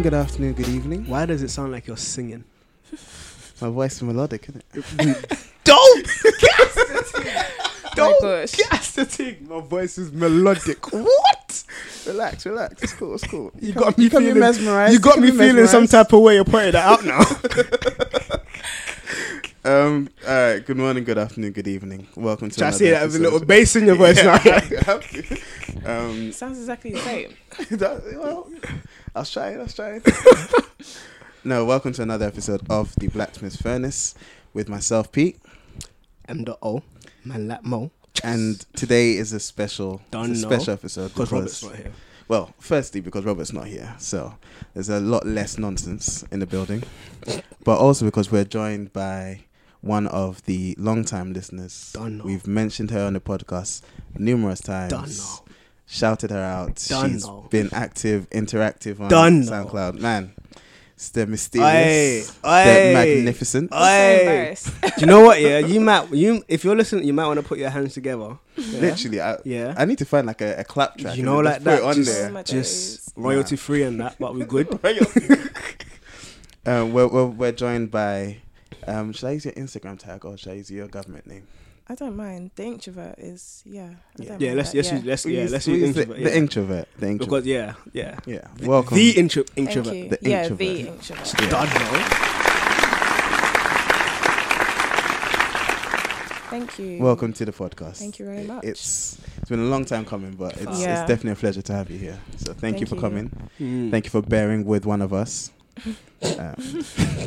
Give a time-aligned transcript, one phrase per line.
[0.00, 1.06] morning, good afternoon, good evening.
[1.08, 2.44] Why does it sound like you're singing?
[3.60, 5.50] My voice is melodic, isn't it?
[5.64, 6.08] Don't!
[8.02, 8.52] Oh my gosh.
[8.70, 9.46] That's the thing.
[9.48, 10.90] My voice is melodic.
[10.92, 11.64] what?
[12.06, 12.82] Relax, relax.
[12.82, 13.14] It's cool.
[13.16, 13.50] It's cool.
[13.60, 14.92] You can't- got me you can't be feeling- mesmerized.
[14.94, 16.36] You got can't me be feeling some type of way.
[16.36, 17.20] You're pointing that out now.
[19.62, 20.08] Um.
[20.26, 20.64] All right.
[20.64, 21.04] Good morning.
[21.04, 21.52] Good afternoon.
[21.52, 22.06] Good evening.
[22.16, 22.58] Welcome to.
[22.58, 24.38] Try to another say that with a little bass in your voice Yeah,
[24.86, 25.00] now.
[25.84, 26.32] I um.
[26.32, 27.34] Sounds exactly the same.
[27.72, 28.50] that, well,
[29.14, 29.58] I was trying.
[29.58, 30.02] I was trying.
[31.44, 31.64] no.
[31.64, 34.14] Welcome to another episode of the Blacksmith's Furnace
[34.54, 35.40] with myself, Pete.
[36.28, 36.82] M dot O,
[37.24, 37.90] man, like Mo.
[38.22, 41.92] And today is a special, Don't a special episode Because Robert's not here.
[42.28, 44.34] Well, firstly, because Robert's not here, so
[44.74, 46.84] there's a lot less nonsense in the building.
[47.64, 49.40] but also because we're joined by
[49.80, 51.90] one of the long-time listeners.
[51.92, 52.24] Done know.
[52.24, 53.82] We've mentioned her on the podcast
[54.16, 54.90] numerous times.
[54.92, 55.49] Done know.
[55.90, 56.76] Shouted her out.
[56.88, 57.46] Done She's know.
[57.50, 59.50] been active, interactive on Done know.
[59.50, 59.98] SoundCloud.
[59.98, 60.32] Man,
[60.94, 62.92] it's the mysterious, Aye, the aye.
[62.92, 63.70] magnificent.
[63.72, 63.78] I'm
[64.16, 64.80] so embarrassed.
[64.82, 65.40] Do you know what?
[65.40, 66.10] Yeah, you might.
[66.12, 68.38] You if you're listening, you might want to put your hands together.
[68.60, 68.80] Yeah.
[68.80, 69.74] Literally, I, Yeah.
[69.76, 71.16] I need to find like a, a clap track.
[71.16, 71.78] You and know, just like put that.
[71.78, 72.30] it on just, there.
[72.36, 73.12] Oh just days.
[73.16, 74.68] royalty free and that, but we're good.
[76.66, 78.36] Um, we're, we're, we're joined by.
[78.86, 81.46] Um, should I use your Instagram tag or should I use your government name?
[81.90, 82.52] I don't mind.
[82.54, 83.90] The Inktrovert is yeah.
[84.16, 84.36] Yeah.
[84.38, 84.94] yeah, let's that, let's yeah.
[84.94, 86.22] use let's We yeah let's use use the, Inktrovert.
[86.22, 86.86] the Inktrovert.
[87.00, 87.18] The Inktrovert.
[87.18, 88.46] because yeah yeah yeah.
[88.62, 88.96] Welcome.
[88.96, 89.96] the intro Thank Inktrovert.
[89.96, 90.08] you.
[90.10, 90.58] The yeah, Inktrovert.
[90.58, 91.40] the Inktrovert.
[91.40, 91.50] Yeah.
[91.50, 91.66] Done.
[96.50, 96.98] Thank you.
[97.02, 97.96] Welcome to the podcast.
[97.96, 98.62] Thank you very much.
[98.62, 101.00] It's it's been a long time coming, but it's, Yeah.
[101.00, 102.20] it's definitely a pleasure to have you here.
[102.36, 103.00] So thank, you Thank for you.
[103.00, 103.50] coming.
[103.60, 103.90] Mm.
[103.90, 105.50] Thank you for bearing with one of us.
[106.22, 106.84] Um,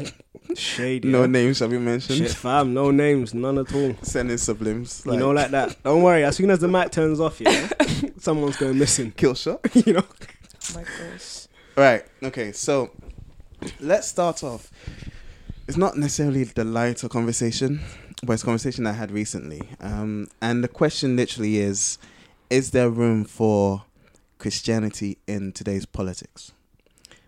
[0.56, 1.10] Shady.
[1.10, 1.28] no yeah.
[1.28, 2.20] names shall be mentioned.
[2.20, 2.74] Shit, fam.
[2.74, 3.96] No names, none at all.
[4.02, 5.06] Sending sublims.
[5.06, 5.82] you know, like that.
[5.84, 6.24] Don't worry.
[6.24, 7.70] As soon as the mic turns off, yeah,
[8.18, 9.12] someone's going missing.
[9.12, 9.62] kill shot.
[9.86, 10.04] you know.
[10.04, 11.48] Oh my gosh.
[11.76, 12.04] Right.
[12.22, 12.52] Okay.
[12.52, 12.92] So
[13.80, 14.72] let's start off.
[15.68, 17.80] It's not necessarily the lighter conversation,
[18.24, 19.62] but it's a conversation I had recently.
[19.80, 21.98] Um, and the question literally is:
[22.50, 23.84] Is there room for
[24.38, 26.52] Christianity in today's politics?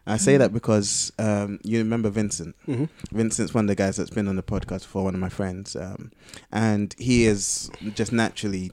[0.07, 2.55] I say that because um, you remember Vincent.
[2.67, 2.85] Mm-hmm.
[3.17, 5.75] Vincent's one of the guys that's been on the podcast before, one of my friends,
[5.75, 6.11] um,
[6.51, 8.71] and he is just naturally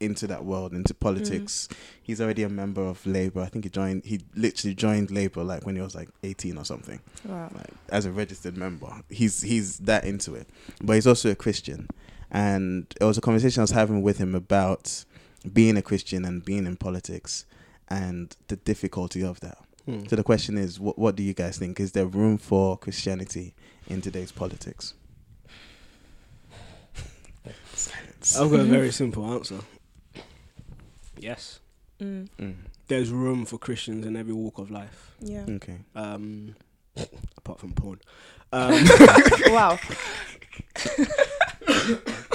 [0.00, 1.68] into that world, into politics.
[2.02, 3.40] He's already a member of Labour.
[3.40, 4.04] I think he joined.
[4.04, 7.50] He literally joined Labour like when he was like eighteen or something, Wow.
[7.54, 8.92] like as a registered member.
[9.08, 10.48] He's he's that into it,
[10.82, 11.88] but he's also a Christian,
[12.30, 15.04] and it was a conversation I was having with him about
[15.50, 17.46] being a Christian and being in politics,
[17.88, 19.56] and the difficulty of that.
[19.86, 20.06] Hmm.
[20.08, 21.78] So the question is, what what do you guys think?
[21.80, 23.54] Is there room for Christianity
[23.88, 24.94] in today's politics?
[27.74, 28.38] Silence.
[28.38, 29.58] I've got a very simple answer.
[31.18, 31.60] Yes,
[32.00, 32.28] Mm.
[32.38, 32.54] Mm.
[32.88, 35.14] there's room for Christians in every walk of life.
[35.20, 35.44] Yeah.
[35.48, 35.78] Okay.
[35.94, 36.54] Um,
[37.36, 38.00] apart from porn.
[38.52, 38.84] Um,
[39.48, 39.78] wow.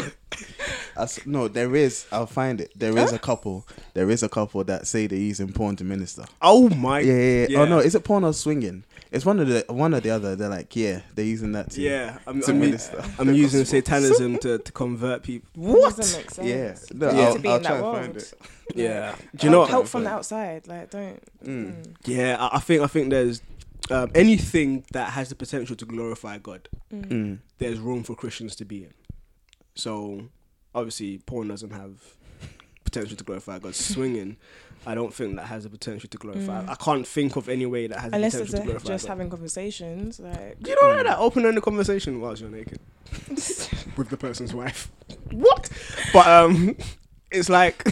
[0.99, 2.05] As, no, there is.
[2.11, 2.71] I'll find it.
[2.75, 3.67] There is a couple.
[3.93, 6.25] There is a couple that say they're using porn to minister.
[6.41, 6.99] oh my.
[6.99, 7.59] Yeah, yeah, yeah.
[7.61, 8.83] Oh no, is it porn or swinging?
[9.11, 10.35] It's one of the one or the other.
[10.35, 13.03] They're like, yeah, they're using that to Yeah, I'm, to I'm, minister.
[13.19, 15.49] I'm using satanism to, to convert people.
[15.55, 15.95] What?
[15.97, 16.47] Doesn't make sense.
[16.47, 18.17] Yeah, no, You need I'll, to be I'll in try that and find world.
[18.17, 18.33] it.
[18.75, 19.15] Yeah.
[19.15, 19.65] Do Do you know?
[19.65, 20.67] help from the outside?
[20.67, 21.19] Like, don't.
[21.43, 21.73] Mm.
[21.73, 21.95] Mm.
[22.05, 23.41] Yeah, I, I think I think there's
[23.89, 26.69] um, anything that has the potential to glorify God.
[26.93, 27.07] Mm.
[27.07, 27.39] Mm.
[27.57, 28.93] There's room for Christians to be in.
[29.73, 30.29] So
[30.75, 31.91] obviously, porn doesn't have
[32.83, 33.75] potential to glorify God.
[33.75, 34.37] Swinging,
[34.85, 36.63] I don't think that has the potential to glorify.
[36.63, 36.69] Mm.
[36.69, 39.05] I can't think of any way that has Unless the potential to a, glorify just
[39.05, 39.09] God.
[39.11, 40.57] having conversations, like.
[40.65, 42.79] you know like that open ended conversation whilst you're naked
[43.97, 44.89] with the person's wife.
[45.31, 45.69] What?
[46.13, 46.75] But um,
[47.31, 47.83] it's like.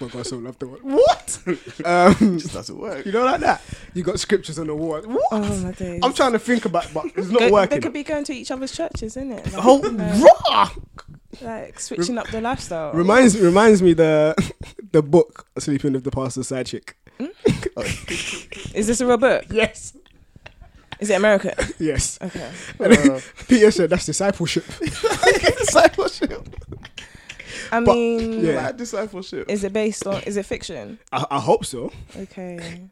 [0.00, 0.82] oh God, so love the word.
[0.82, 1.38] What?
[1.84, 3.04] um, Just doesn't work.
[3.06, 3.60] you know like that.
[3.94, 5.00] You got scriptures on the wall.
[5.02, 5.24] What?
[5.30, 6.00] Oh my days.
[6.02, 7.76] I'm trying to think about, but it's not Go- working.
[7.78, 9.52] They could be going to each other's churches, isn't it?
[9.52, 10.70] Like, Oh, like, raw!
[11.40, 12.92] Like switching up the lifestyle.
[12.92, 14.34] Reminds reminds me the
[14.92, 16.96] the book Sleeping with the Pastor's Side Chick.
[18.74, 19.44] Is this a real book?
[19.50, 19.96] Yes,
[21.00, 21.52] Is it American?
[21.78, 22.18] yes.
[22.20, 22.50] Okay.
[22.80, 24.64] Uh, Peter said that's discipleship.
[25.58, 26.46] discipleship.
[27.70, 28.54] I But- mean, Yeah.
[28.54, 29.48] Mad discipleship.
[29.50, 30.22] is it based on?
[30.22, 30.98] Is it fiction?
[31.12, 31.92] I, I hope so.
[32.16, 32.82] Okay.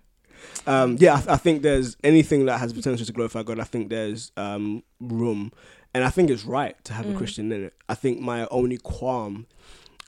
[0.66, 3.58] Um, yeah, I, I think there's anything that has potential to glorify God.
[3.60, 5.52] I think there's um, room,
[5.94, 7.16] and I think it's right to have a Mm.
[7.16, 7.74] Christian in it.
[7.88, 9.46] I think my only qualm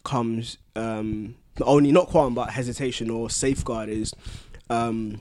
[0.04, 4.12] comes um, only not qualm but hesitation or safeguard is
[4.70, 5.20] um,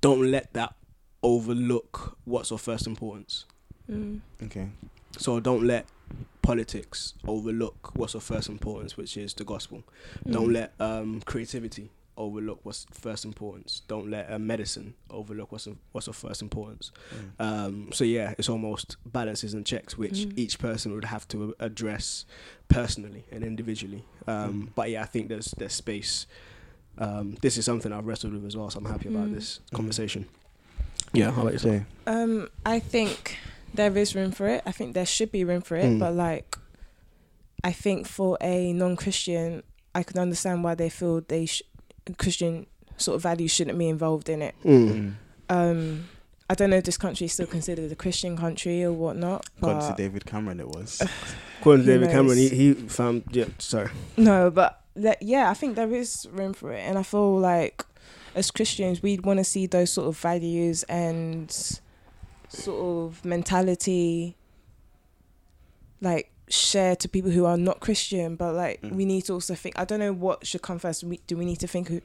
[0.00, 0.74] don't let that
[1.22, 3.44] overlook what's of first importance.
[3.90, 4.20] Mm.
[4.44, 4.68] Okay.
[5.18, 5.86] So don't let
[6.42, 9.82] politics overlook what's of first importance, which is the gospel.
[10.28, 10.54] Don't Mm.
[10.54, 11.90] let um, creativity
[12.24, 13.82] overlook what's first importance.
[13.88, 16.92] Don't let uh, medicine overlook what's of, what's of first importance.
[17.38, 20.32] Um, so yeah, it's almost balances and checks which Mm.
[20.38, 22.26] each person would have to address
[22.68, 24.04] personally and individually.
[24.26, 24.68] Um, Mm.
[24.74, 26.26] But yeah, I think there's there's space.
[26.98, 29.34] Um, this is something I've wrestled with as well, so I'm happy about Mm.
[29.34, 30.26] this conversation.
[31.12, 31.74] Yeah, how about yourself?
[31.76, 31.84] Jay.
[32.06, 33.38] Um, I think
[33.74, 34.62] there is room for it.
[34.66, 35.98] I think there should be room for it, Mm.
[35.98, 36.56] but like,
[37.64, 39.62] I think for a non-Christian,
[39.94, 41.62] I can understand why they feel they sh-
[42.18, 42.66] Christian
[42.96, 44.54] sort of values shouldn't be involved in it.
[44.64, 45.14] Mm.
[45.48, 46.08] Um,
[46.48, 49.46] I don't know if this country is still considered a Christian country or whatnot.
[49.58, 51.00] According to David Cameron, it was.
[51.60, 53.46] According to Who David Cameron, he, he found yeah.
[53.58, 53.90] Sorry.
[54.16, 57.84] no, but that, yeah, I think there is room for it, and I feel like
[58.34, 61.50] as Christians, we'd want to see those sort of values and
[62.48, 64.36] sort of mentality,
[66.00, 68.36] like share to people who are not Christian.
[68.36, 68.92] But like, Mm.
[68.96, 69.78] we need to also think.
[69.78, 71.02] I don't know what should come first.
[71.04, 72.00] We, do we need to think who,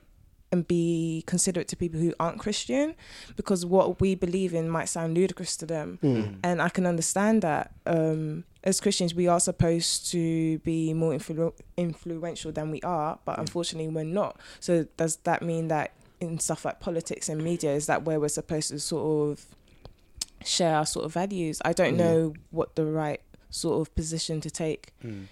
[0.51, 2.95] and be considerate to people who aren't Christian,
[3.35, 6.37] because what we believe in might sound ludicrous to them Mm.
[6.43, 7.71] and I can understand that.
[7.87, 13.33] Um, as Christians, we are supposed to be more influ- influential than we are, but
[13.37, 13.41] Yeah.
[13.41, 14.39] unfortunately, we're not.
[14.59, 18.27] So does that mean that in stuff like politics and media, is that where we're
[18.29, 19.45] supposed to sort of
[20.43, 21.61] share our sort of values?
[21.65, 21.97] I don't Mm.
[21.97, 23.19] know what the right
[23.55, 25.25] sort of position to take Mm.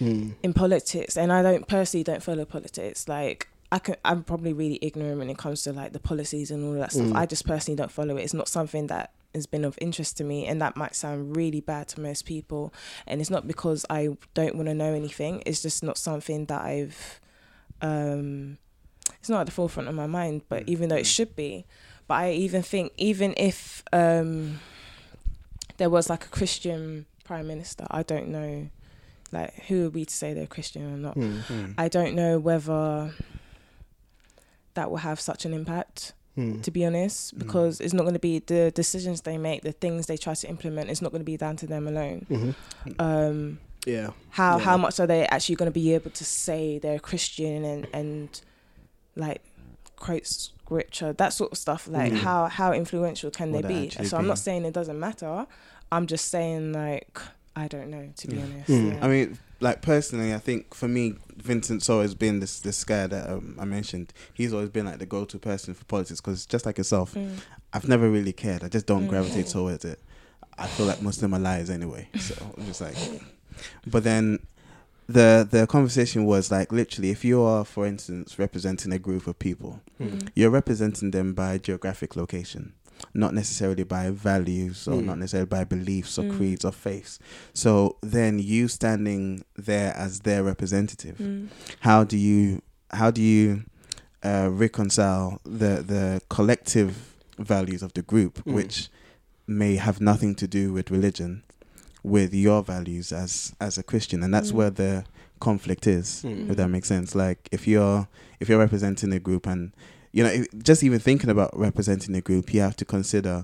[0.00, 0.34] Mm.
[0.42, 3.06] in politics, and I don't personally don't follow politics.
[3.08, 6.64] Like I can, I'm probably really ignorant when it comes to like the policies and
[6.64, 7.06] all that stuff.
[7.08, 7.16] Mm.
[7.16, 8.22] I just personally don't follow it.
[8.22, 11.60] It's not something that has been of interest to me, and that might sound really
[11.60, 12.72] bad to most people.
[13.06, 15.42] And it's not because I don't want to know anything.
[15.46, 17.20] It's just not something that I've.
[17.82, 18.58] Um,
[19.20, 20.68] it's not at the forefront of my mind, but Mm.
[20.68, 21.16] even though it Mm.
[21.16, 21.66] should be,
[22.08, 24.60] but I even think even if um,
[25.78, 28.68] there was like a Christian prime minister, I don't know,
[29.32, 31.16] like who are we to say they're Christian or not?
[31.16, 31.42] Mm.
[31.44, 31.74] Mm.
[31.78, 33.12] I don't know whether
[34.74, 36.62] that will have such an impact, Mm.
[36.62, 37.38] to be honest, Mm.
[37.38, 40.48] because it's not going to be the decisions they make, the things they try to
[40.48, 40.90] implement.
[40.90, 42.26] It's not going to be down to them alone.
[42.28, 42.54] Mhm.
[42.98, 44.10] Um, Yeah.
[44.30, 44.64] how Yeah.
[44.64, 48.40] how much are they actually going to be able to say they're Christian and and
[49.14, 49.42] like
[49.96, 51.86] quote scripture that sort of stuff?
[51.86, 52.16] Like Mm.
[52.18, 53.86] how how influential can Will they they be?
[53.86, 55.46] actually So I'm not saying it doesn't matter.
[55.92, 57.18] I'm just saying like
[57.56, 58.42] I don't know to be Yeah.
[58.44, 58.68] honest.
[58.70, 58.92] Mm.
[58.94, 59.04] Yeah.
[59.04, 63.30] I mean, like personally, I think for me, Vincent's always been this this guy that
[63.30, 64.12] um, I mentioned.
[64.34, 67.36] He's always been like the go to person for politics because just like yourself, Mm.
[67.72, 68.62] I've never really cared.
[68.64, 69.08] I just don't Mm.
[69.08, 70.00] gravitate towards it.
[70.58, 72.08] I feel like most of them are liars anyway.
[72.18, 72.96] So I'm just like,
[73.86, 74.38] but then
[75.06, 79.38] the the conversation was like literally, if you are, for instance, representing a group of
[79.38, 80.28] people, Mm.
[80.34, 82.72] you're representing them by geographic location,
[83.12, 85.04] not necessarily by values or Mm.
[85.04, 86.36] not necessarily by beliefs or Mm.
[86.36, 87.18] creeds or faiths.
[87.52, 91.48] So then you standing there as their representative, Mm.
[91.80, 93.64] how do you how do you
[94.22, 98.54] uh, reconcile the the collective values of the group, Mm.
[98.54, 98.88] which
[99.46, 101.42] may have nothing to do with religion,
[102.02, 104.54] with your values as as a Christian, and that's Mm.
[104.54, 105.04] where the
[105.40, 106.48] conflict is Mm.
[106.50, 107.14] if that makes sense.
[107.14, 108.08] Like if you're
[108.40, 109.72] if you're representing a group and
[110.16, 110.32] you know
[110.68, 113.36] just even thinking about representing a group, you have to consider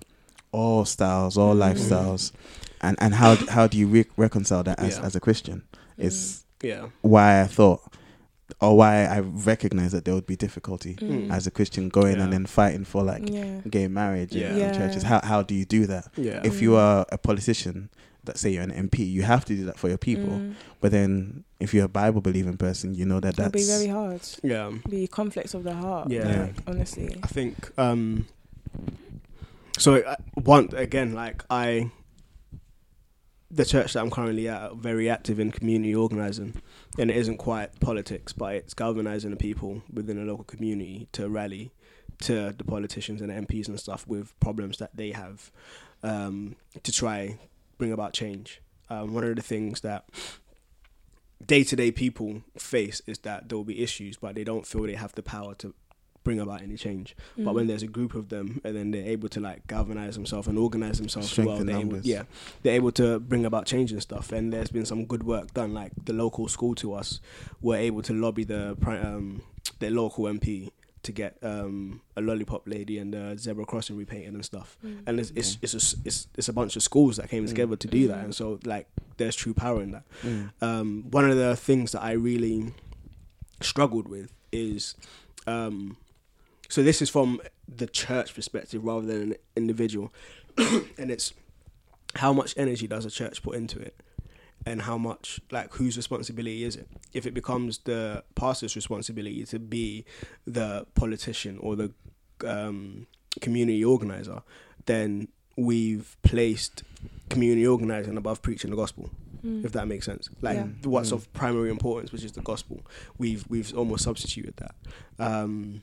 [0.53, 1.63] all styles, all Mm.
[1.67, 2.33] lifestyles,
[2.81, 5.05] and and how how do you re- reconcile that as Yeah.
[5.07, 5.59] as a Christian?
[5.99, 6.05] Mm.
[6.07, 6.83] Is Yeah.
[7.03, 7.81] why I thought
[8.61, 11.31] or why I recognize that there would be difficulty Mm.
[11.31, 13.61] as a Christian going and then fighting for like yeah.
[13.77, 14.69] gay marriage in- Yeah.
[14.69, 15.03] in churches.
[15.05, 16.05] How how do you do that?
[16.17, 16.41] Yeah.
[16.51, 16.79] If you Mm.
[16.85, 17.91] are a politician,
[18.25, 20.25] that say you're an MP, you have to do that for your people.
[20.25, 20.55] Mm.
[20.81, 24.21] But then if you're a Bible believing person, you know that It'll be very hard.
[24.43, 24.71] yeah.
[24.89, 26.11] Be conflicts of the heart.
[26.11, 26.29] Yeah.
[26.29, 26.43] Yeah.
[26.43, 27.17] Like, honestly.
[27.23, 28.27] I think um
[29.79, 31.91] so uh, one again like I
[33.51, 36.61] the church that I'm currently at very active in community organizing
[36.99, 41.29] and it isn't quite politics but it's galvanizing the people within the local community to
[41.29, 41.73] rally
[42.23, 45.51] to the politicians and the MPs and stuff with problems that they have
[46.03, 47.39] um, to try
[47.81, 48.61] bring about change.
[48.89, 50.05] Um, one of the things that
[51.45, 54.83] day to day people face is that there will be issues, but they don't feel
[54.83, 55.75] they have the power to
[56.23, 57.17] bring about any change.
[57.37, 57.55] But Mm.
[57.55, 60.59] when there's a group of them and then they're able to like galvanize themselves and
[60.59, 62.05] organize themselves well, Strength in they're able, numbers.
[62.07, 62.25] yeah,
[62.63, 64.31] they're able to bring about change and stuff.
[64.31, 65.73] And there's been some good work done.
[65.73, 67.21] Like the local school to us
[67.63, 69.43] were able to lobby the um,
[69.79, 70.71] the local MP
[71.03, 74.77] to get um, a lollipop lady and a zebra crossing repainted and stuff.
[74.85, 75.03] Mm.
[75.07, 77.49] And it's it's it's a, s- it's, it's a bunch of schools that came Mm.
[77.49, 78.19] together to do that.
[78.19, 78.25] Mm.
[78.25, 80.51] And so like there's true power in that Mm.
[80.63, 82.73] um, one of the things that I really
[83.61, 84.95] struggled with is
[85.47, 85.97] um,
[86.69, 90.13] so this is from the church perspective rather than an individual,
[90.57, 91.33] and it's
[92.17, 93.95] how much energy does a church put into it,
[94.67, 99.59] and how much like whose responsibility is it if it becomes the pastor's responsibility to
[99.59, 100.05] be
[100.47, 101.91] the politician or the
[102.47, 103.07] um,
[103.41, 104.43] community organizer
[104.87, 106.83] then we've placed
[107.29, 109.11] community organizing above preaching the gospel
[109.43, 109.65] Mm.
[109.65, 110.67] if that makes sense like Yeah.
[110.85, 111.15] what's Mm.
[111.15, 112.83] of primary importance which is the gospel
[113.17, 114.75] we've we've almost substituted that
[115.19, 115.81] um,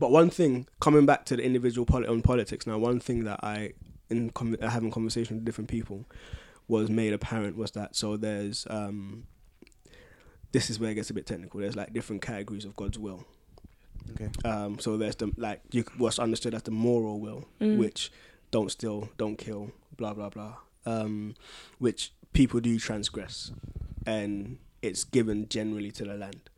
[0.00, 3.38] but one thing coming back to the individual poli- on politics now one thing that
[3.44, 3.72] i
[4.10, 6.06] in con- having conversation with different people
[6.68, 9.24] was made apparent was that so there's um
[10.52, 13.24] this is where it gets a bit technical there's like different categories of god's will
[14.12, 14.28] Okay.
[14.44, 17.76] um so there's the like you what's understood as the moral will Mm.
[17.78, 18.10] which
[18.50, 20.54] don't steal don't kill blah blah blah
[20.86, 21.34] um
[21.78, 23.50] which people do transgress
[24.06, 26.48] and it's given generally to the land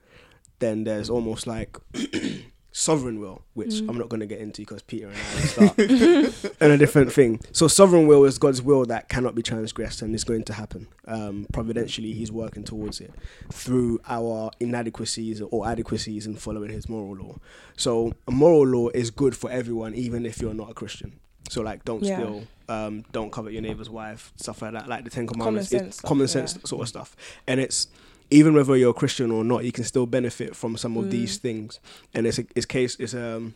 [0.59, 1.77] then there's almost like
[2.78, 3.88] sovereign will which Mm.
[3.88, 5.78] i'm not going to get into because peter and i start
[6.61, 7.40] and a different thing.
[7.52, 10.87] So sovereign will is God's will that cannot be transgressed and is going to happen.
[11.06, 13.12] Um, providentially, He's working towards it
[13.52, 17.37] through our inadequacies or adequacies in following His moral law.
[17.76, 21.18] So a moral law is good for everyone, even if you're not a Christian.
[21.50, 22.16] So like, don't Yeah.
[22.18, 24.88] steal, um, don't covet your neighbor's wife, stuff like that.
[24.88, 26.62] Like the Ten Common Commandments, sense it's stuff, common sense yeah.
[26.64, 27.16] sort of stuff.
[27.47, 27.88] And it's
[28.30, 31.11] even whether you're a Christian or not, you can still benefit from some of Mm.
[31.11, 31.80] these things.
[32.14, 33.54] And it's a, it's case it's um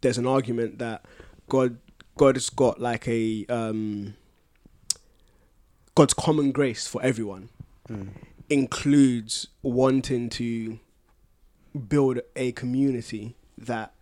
[0.00, 1.04] there's an argument that
[1.48, 1.78] God
[2.16, 4.14] God's got like a um
[5.94, 7.48] God's common grace for everyone
[7.88, 8.08] Mm.
[8.48, 10.78] includes wanting to
[11.88, 13.92] build a community that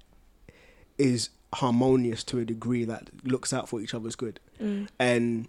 [0.99, 4.89] is harmonious to a degree that looks out for each other's good Mm.
[4.99, 5.49] and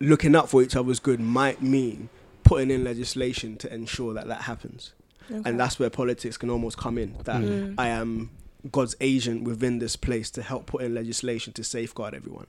[0.00, 2.08] looking out for each other's good might mean
[2.44, 4.92] putting in legislation to ensure that that happens.
[5.30, 5.48] Okay.
[5.48, 7.74] and that's where politics can almost come in that Mm.
[7.78, 8.28] i am
[8.70, 12.46] god's agent within this place to help put in legislation to safeguard everyone.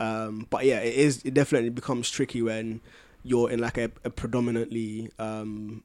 [0.00, 2.80] Um, but yeah it is it definitely becomes tricky when
[3.24, 5.82] you're in like a, a predominantly um,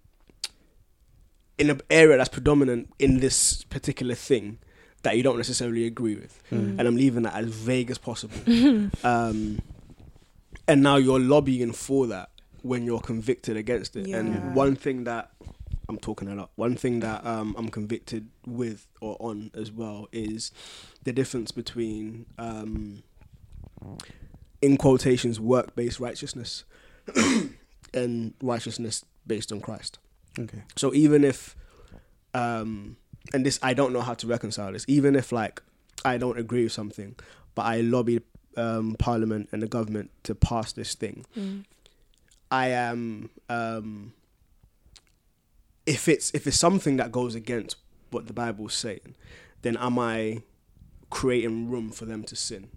[1.58, 4.60] in an area that's predominant in this particular thing
[5.04, 6.42] that you don't necessarily agree with.
[6.52, 6.80] Mm.
[6.80, 8.38] and i'm leaving that as vague as possible.
[9.04, 9.60] Um,
[10.68, 12.30] and now you're lobbying for that
[12.64, 14.08] when you're convicted against it.
[14.08, 14.18] Yeah.
[14.18, 15.32] And one thing that
[15.88, 16.50] I'm talking a lot.
[16.56, 20.52] One thing that um, I'm convicted with or on as well is
[21.04, 23.04] the difference between, um,
[24.62, 26.64] in quotations, work-based righteousness
[27.94, 30.00] and righteousness based on Christ.
[30.40, 30.64] Okay.
[30.78, 31.56] So even if,
[32.34, 32.98] um,
[33.34, 34.86] and this I don't know how to reconcile this.
[34.88, 35.62] Even if like
[36.04, 37.16] I don't agree with something,
[37.56, 38.24] but I lobbied
[38.58, 41.66] um, Parliament and the government to pass this thing, Mm.
[42.54, 43.30] I am.
[43.50, 44.14] Um,
[45.86, 47.76] if it's if it's something that goes against
[48.12, 49.16] what the Bible's saying,
[49.64, 50.44] then am I
[51.10, 52.68] creating room for them to sin?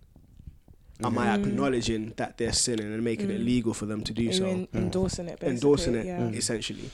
[1.05, 1.47] Am I Mhm.
[1.47, 3.45] acknowledging that they're sinning and making it Mm.
[3.45, 4.47] legal for them to do so?
[4.47, 5.55] en- endorsing it, basically?
[5.55, 6.29] endorsing it Yeah.
[6.31, 6.91] essentially.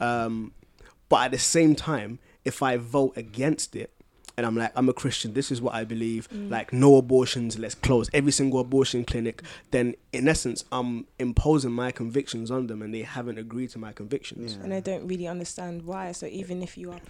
[0.00, 0.52] Um,
[1.08, 3.92] but at the same time, if I vote against it
[4.36, 6.50] and I'm like, I'm a Christian, this is what I believe, Mm.
[6.50, 11.92] like no abortions, let's close every single abortion clinic, then in essence, I'm imposing my
[11.92, 14.56] convictions on them and they haven't agreed to my convictions.
[14.56, 14.64] Yeah.
[14.64, 16.12] and I don't really understand why.
[16.12, 17.00] So even if you are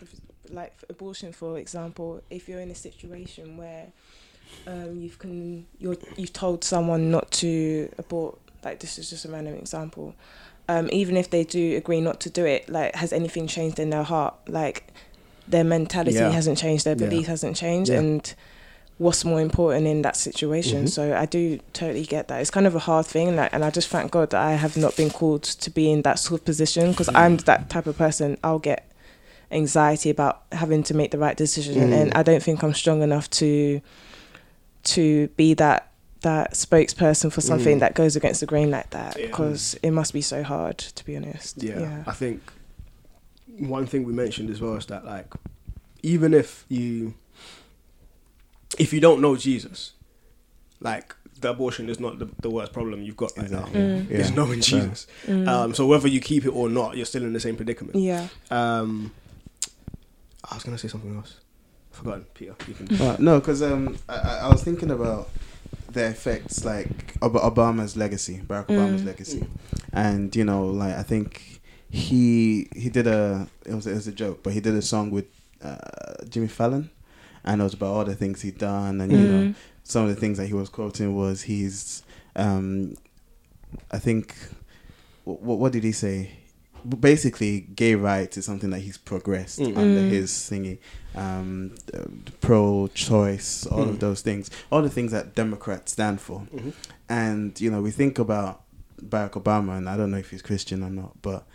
[0.51, 3.87] like abortion, for example, if you're in a situation where
[4.67, 9.31] um, you've con- you're you've told someone not to abort, like this is just a
[9.31, 10.15] random example.
[10.69, 13.91] Um, even if they do agree not to do it, like has anything changed in
[13.91, 14.35] their heart?
[14.49, 14.93] Like
[15.49, 16.31] their mentality Yeah.
[16.31, 17.07] hasn't changed, their Yeah.
[17.09, 17.99] belief hasn't changed, Yeah.
[17.99, 18.35] and
[18.99, 20.85] what's more important in that situation.
[20.85, 20.89] Mhm.
[20.89, 22.41] So I do totally get that.
[22.41, 24.77] It's kind of a hard thing, like, and I just thank God that I have
[24.77, 27.99] not been called to be in that sort of position because I'm that type of
[27.99, 28.39] person.
[28.45, 28.89] I'll get
[29.51, 31.93] anxiety about having to make the right decision, Mm.
[32.03, 33.81] and I don't think I'm strong enough to
[34.85, 35.89] to be that
[36.21, 37.81] that spokesperson for something Mm.
[37.81, 39.27] that goes against the grain like that Yeah.
[39.27, 41.63] because it must be so hard to be honest.
[41.63, 42.41] Yeah, I think
[43.59, 45.33] one thing we mentioned as well is that like
[46.03, 47.15] even if you
[48.79, 49.93] if you don't know Jesus,
[50.81, 53.81] like the abortion is not the, the worst problem you've got right Exactly.
[53.81, 53.87] now.
[53.99, 54.11] Mm.
[54.11, 54.17] Yeah.
[54.19, 55.07] It's knowing Jesus.
[55.27, 55.49] Mm.
[55.49, 57.97] Um, so whether you keep it or not, you're still in the same predicament.
[57.97, 58.29] yeah.
[58.51, 59.13] Um,
[60.51, 61.37] I was gonna say something else.
[61.93, 62.55] Forgotten, Peter.
[62.67, 62.99] You can.
[62.99, 65.31] Well, no, because um, I, I I was thinking about
[65.93, 69.07] the effects like Ob- Obama's legacy, Barack Obama's Mm.
[69.07, 69.47] legacy,
[69.93, 71.54] and you know, like I think
[71.95, 75.11] he he did a it was it was a joke, but he did a song
[75.11, 75.27] with
[75.63, 75.77] uh,
[76.29, 76.91] Jimmy Fallon,
[77.45, 79.55] and it was about all the things he'd done, and you know, Mm.
[79.85, 82.03] some of the things that he was quoting was he's
[82.37, 82.95] um,
[83.93, 84.35] I think
[85.25, 86.31] what what did he say?
[87.01, 89.77] Basically, gay rights is something that he's progressed Mm.
[89.79, 90.11] under Mm.
[90.11, 90.79] his thingy,
[91.15, 91.71] um,
[92.41, 93.91] pro-choice, all Mm.
[93.91, 96.41] of those things, all the things that Democrats stand for.
[96.55, 96.73] Mhm.
[97.09, 98.63] And you know, we think about
[99.03, 101.47] Barack Obama, and I don't know if he's Christian or not, but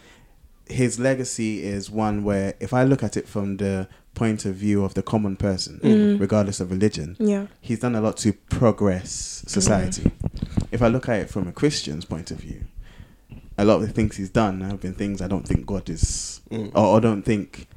[0.70, 4.84] his legacy is one where, if I look at it from the point of view
[4.84, 6.20] of the common person, Mm.
[6.20, 7.48] regardless of religion, Yeah.
[7.62, 10.12] he's done a lot to progress society.
[10.72, 12.62] If I look at it from a Christian's point of view,
[13.58, 16.42] a lot of the things he's done have been things I don't think God is,
[16.52, 16.72] Mm.
[16.76, 17.68] or I don't think,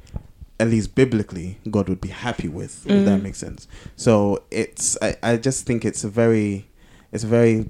[0.59, 2.85] at least biblically, God would be happy with.
[2.85, 3.23] If that Mm.
[3.23, 3.67] makes sense.
[3.95, 6.67] So it's, I, I just think it's a very,
[7.11, 7.69] it's a very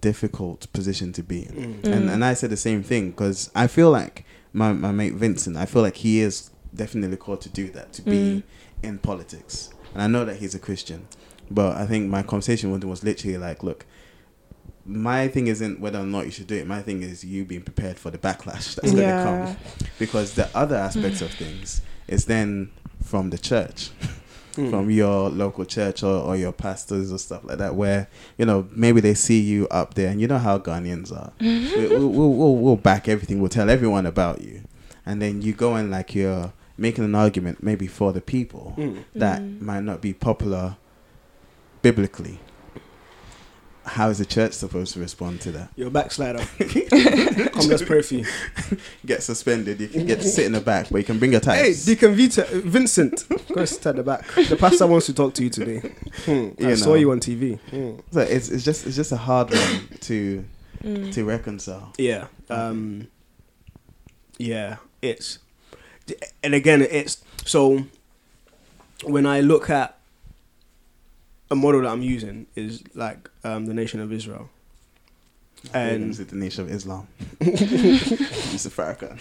[0.00, 1.54] difficult position to be in.
[1.82, 1.84] Mm.
[1.92, 2.12] And Mm.
[2.14, 5.66] and I said the same thing because I feel like my my mate Vincent, I
[5.66, 8.42] feel like he is definitely called to do that, to be Mm.
[8.82, 9.70] in politics.
[9.92, 11.06] And I know that he's a Christian,
[11.50, 13.84] but I think my conversation with him was literally like, look,
[14.86, 16.66] my thing isn't whether or not you should do it.
[16.66, 19.56] My thing is you being prepared for the backlash that's going to come,
[19.98, 22.70] because the other aspects of things is then
[23.02, 23.90] from the church
[24.56, 24.70] Mm.
[24.70, 28.66] from your local church or, or your pastors or stuff like that, where you know
[28.72, 31.32] maybe they see you up there, and you know how Ghanaians are.
[31.40, 33.40] we, we'll, we'll, we'll, we'll back everything.
[33.40, 34.62] We'll tell everyone about you,
[35.06, 39.04] and then you go and like you're making an argument maybe for the people Mm.
[39.14, 39.60] that Mm.
[39.60, 40.76] might not be popular
[41.82, 42.38] biblically.
[43.90, 45.70] How is the church supposed to respond to that?
[45.76, 46.38] You're a backslider.
[47.52, 48.26] Come, let's pray for you.
[49.04, 49.80] Get suspended.
[49.80, 51.84] You can get to sit in the back, but you can bring your Hey, ties.
[51.86, 54.26] Deacon Vita, Vincent, go sit at the back.
[54.34, 55.78] The pastor wants to talk to you today.
[56.24, 57.58] Hmm, I You saw you on TV.
[57.70, 57.98] Hmm.
[58.12, 60.44] so it's it's just it's just a hard one to
[60.84, 61.12] Mm.
[61.12, 61.92] to reconcile.
[61.98, 62.28] Yeah.
[62.48, 63.08] Um,
[64.38, 65.38] yeah, it's
[66.42, 67.84] and again it's so
[69.04, 69.98] when I look at
[71.50, 74.50] a model that I'm using is like um, the nation of Israel.
[75.74, 77.06] And is it the nation of Islam?
[77.40, 78.70] Mr.
[78.70, 79.18] Farrakhan.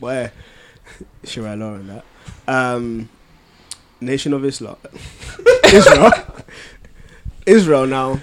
[0.00, 0.32] where
[1.24, 2.04] should I learn that?
[2.48, 3.08] Um,
[4.00, 4.76] nation of Islam,
[5.72, 6.12] Israel,
[7.46, 8.20] Israel now,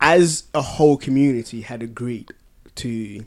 [0.00, 2.32] as a whole community, had agreed
[2.76, 3.26] to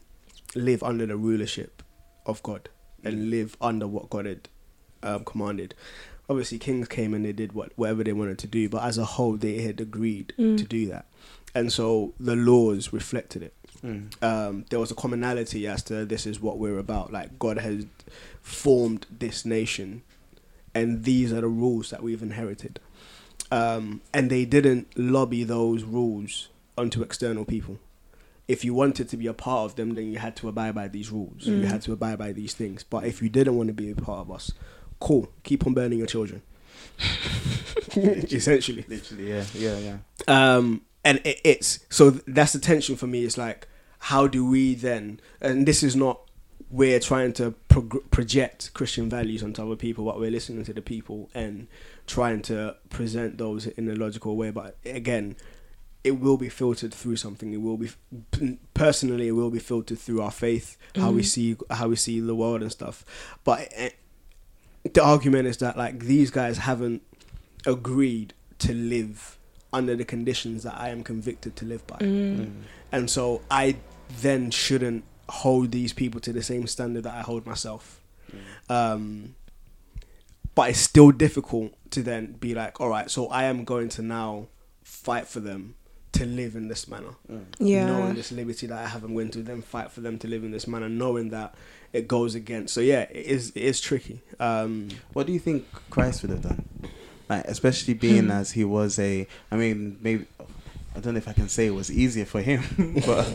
[0.56, 1.84] live under the rulership
[2.26, 2.70] of God
[3.04, 4.50] and live under what God had
[5.02, 5.76] um, commanded.
[6.30, 9.06] Obviously, kings came and they did what whatever they wanted to do, but as a
[9.06, 10.58] whole, they had agreed Mm.
[10.58, 11.06] to do that,
[11.54, 14.24] and so the laws reflected it Mm.
[14.24, 17.12] um, there was a commonality as to this is what we're about.
[17.12, 17.86] Like God has
[18.42, 20.04] formed this nation,
[20.74, 22.80] and these are the rules that we've inherited.
[23.52, 27.78] Um, and they didn't lobby those rules onto external people.
[28.48, 30.88] If you wanted to be a part of them, then you had to abide by
[30.88, 31.46] these rules.
[31.46, 31.66] You Mm.
[31.66, 32.84] had to abide by these things.
[32.84, 34.52] But if you didn't want to be a part of us,
[35.00, 36.42] cool, keep on burning your children.
[37.96, 38.86] Essentially.
[38.88, 39.98] Literally, yeah, yeah, yeah.
[40.28, 43.68] um and it, it's so that's the tension for me it's like
[44.00, 46.22] how do we then and this is not
[46.70, 50.82] we're trying to prog- project christian values onto other people but we're listening to the
[50.82, 51.68] people and
[52.08, 55.36] trying to present those in a logical way but again
[56.04, 57.90] it will be filtered through something it will be
[58.74, 61.26] personally it will be filtered through our faith how we Mhm.
[61.26, 63.04] see how we see the world and stuff
[63.44, 63.90] but eh,
[64.92, 67.02] the argument is that like these guys haven't
[67.66, 69.38] agreed to live
[69.72, 71.98] under the conditions that I am convicted to live by.
[71.98, 72.52] Mm.
[72.92, 73.78] And so I
[74.22, 78.02] then shouldn't hold these people to the same standard that I hold myself.
[78.70, 79.36] Um,
[80.56, 84.02] but it's still difficult to then be like, all right, so I am going to
[84.02, 84.48] now
[84.84, 85.76] fight for them
[86.14, 87.16] to live in this manner.
[87.60, 87.88] Yeah.
[87.88, 90.44] Knowing this liberty that I have, I'm going to then fight for them to live
[90.44, 91.56] in this manner, knowing that
[91.94, 92.74] it goes against.
[92.74, 94.22] So yeah, it is it is tricky.
[94.40, 96.66] Um, What do you think Christ would have done?
[97.30, 98.32] Like, especially being Hmm.
[98.32, 100.26] as he was a, I mean, maybe
[100.96, 102.62] I don't know if I can say it was easier for him,
[103.06, 103.26] but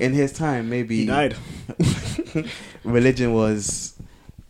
[0.00, 1.36] in his time, maybe he died.
[2.84, 3.94] religion was,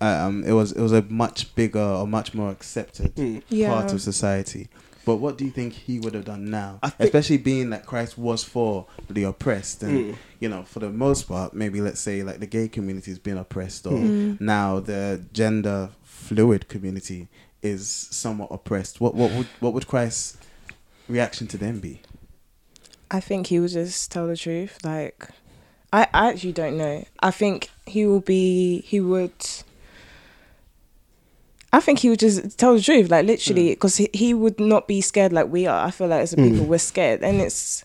[0.01, 3.43] um, it was it was a much bigger or much more accepted Mm.
[3.49, 3.69] Yeah.
[3.69, 4.69] part of society.
[5.07, 6.81] But what do you think he would have done now?
[6.83, 10.17] Think- Especially being that Christ was for the oppressed, and Mm.
[10.41, 13.39] you know, for the most part, maybe let's say like the gay community is being
[13.39, 14.39] oppressed, or Mm.
[14.41, 17.29] now the gender fluid community
[17.63, 19.01] is somewhat oppressed.
[19.01, 20.37] What what would what would Christ's
[21.09, 22.03] reaction to them be?
[23.11, 24.79] I think he would just tell the truth.
[24.85, 25.29] Like,
[25.93, 27.05] I, I actually don't know.
[27.23, 28.81] I think he will be.
[28.81, 29.33] He would.
[31.77, 34.89] I think he would just tell the truth, like literally, because he, he would not
[34.89, 35.85] be scared like we are.
[35.87, 36.69] I feel like as a people Mm.
[36.69, 37.85] we're scared, and it's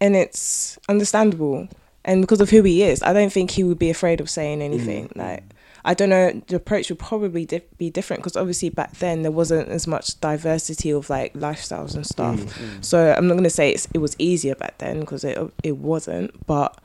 [0.00, 1.68] and it's understandable.
[2.04, 4.60] And because of who he is, I don't think he would be afraid of saying
[4.62, 5.10] anything.
[5.16, 5.42] Like,
[5.86, 9.32] I don't know, the approach would probably di- be different because obviously back then there
[9.32, 12.38] wasn't as much diversity of like lifestyles and stuff.
[12.38, 12.84] Mm.
[12.84, 16.46] So I'm not gonna say it's, it was easier back then because it it wasn't,
[16.46, 16.78] but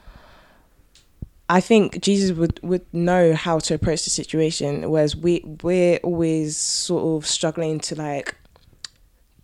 [1.51, 6.55] I think Jesus would would know how to approach the situation, whereas we we're always
[6.57, 8.35] sort of struggling to like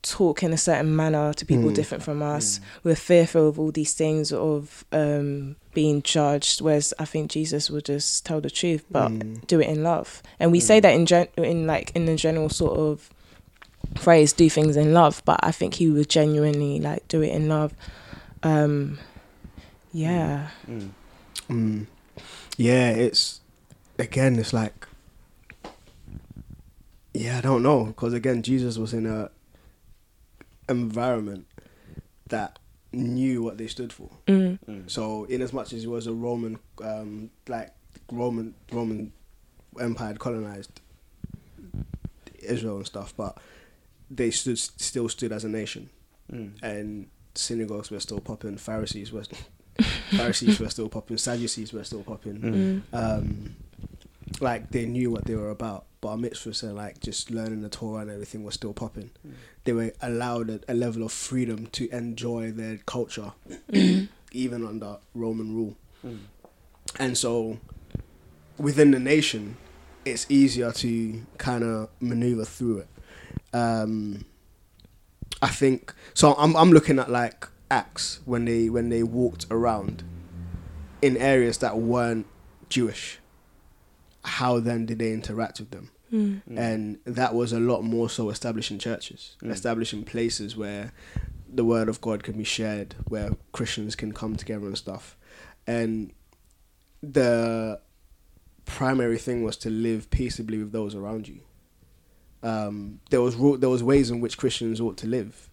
[0.03, 1.73] talk in a certain manner to people Mm.
[1.73, 2.59] different from us.
[2.83, 6.61] We're fearful of all these things of um, being judged.
[6.61, 9.47] Whereas I think Jesus will just tell the truth, but Mm.
[9.47, 10.21] do it in love.
[10.39, 10.81] And we say Mm.
[10.83, 13.09] that in gen- in like in the general sort of
[13.97, 15.23] phrase, do things in love.
[15.25, 17.73] But I think he would genuinely like do it in love.
[18.43, 18.99] Um,
[19.91, 20.49] yeah.
[21.49, 21.87] Mm.
[22.57, 23.41] Yeah, it's
[23.99, 24.87] again, it's like,
[27.13, 29.29] yeah, I don't know, because again, Jesus was in a
[30.69, 31.45] environment
[32.27, 32.59] that
[32.91, 34.09] knew what they stood for.
[34.27, 34.59] Mm.
[34.67, 34.89] Mm.
[34.89, 37.71] So, in as much as he was a Roman, um, like
[38.11, 39.11] Roman Roman
[39.79, 40.81] Empire colonized
[42.39, 43.37] Israel and stuff, but
[44.09, 45.89] they stood still stood as a nation,
[46.31, 46.53] Mm.
[46.63, 49.23] and synagogues were still popping, Pharisees were
[50.11, 52.39] Pharisees were still popping, Sadducees were still popping.
[52.39, 52.81] Mm.
[52.81, 53.19] Mm.
[53.19, 53.55] Um,
[54.41, 57.69] like they knew what they were about, but bar mitzvahs and like just learning the
[57.69, 59.11] Torah and everything was still popping.
[59.25, 59.33] Mm.
[59.63, 63.33] They were allowed a, a level of freedom to enjoy their culture,
[64.31, 65.75] even under Roman rule.
[66.05, 66.19] Mm.
[66.99, 67.59] And so,
[68.57, 69.57] within the nation,
[70.05, 72.87] it's easier to kind of maneuver through it.
[73.53, 74.25] Um,
[75.41, 76.33] I think so.
[76.37, 80.03] I'm I'm looking at like Acts when they when they walked around
[81.01, 82.25] in areas that weren't
[82.69, 83.19] Jewish.
[84.23, 85.91] How then did they interact with them?
[86.11, 86.41] Mm.
[86.57, 89.51] And that was a lot more so establishing churches, Mm.
[89.51, 90.93] establishing places where
[91.51, 95.17] the word of God can be shared, where Christians can come together and stuff.
[95.67, 96.11] And
[97.01, 97.79] the
[98.65, 101.41] primary thing was to live peaceably with those around you.
[102.43, 105.49] Um, there was there was ways in which Christians ought to live,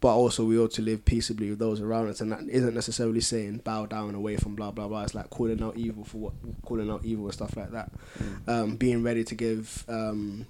[0.00, 3.20] but also we ought to live peaceably with those around us, and that isn't necessarily
[3.20, 5.02] saying bow down away from blah blah blah.
[5.02, 6.32] It's like calling out evil for what
[6.64, 8.48] calling out evil and stuff like that Mm.
[8.48, 10.46] um, being ready to give um,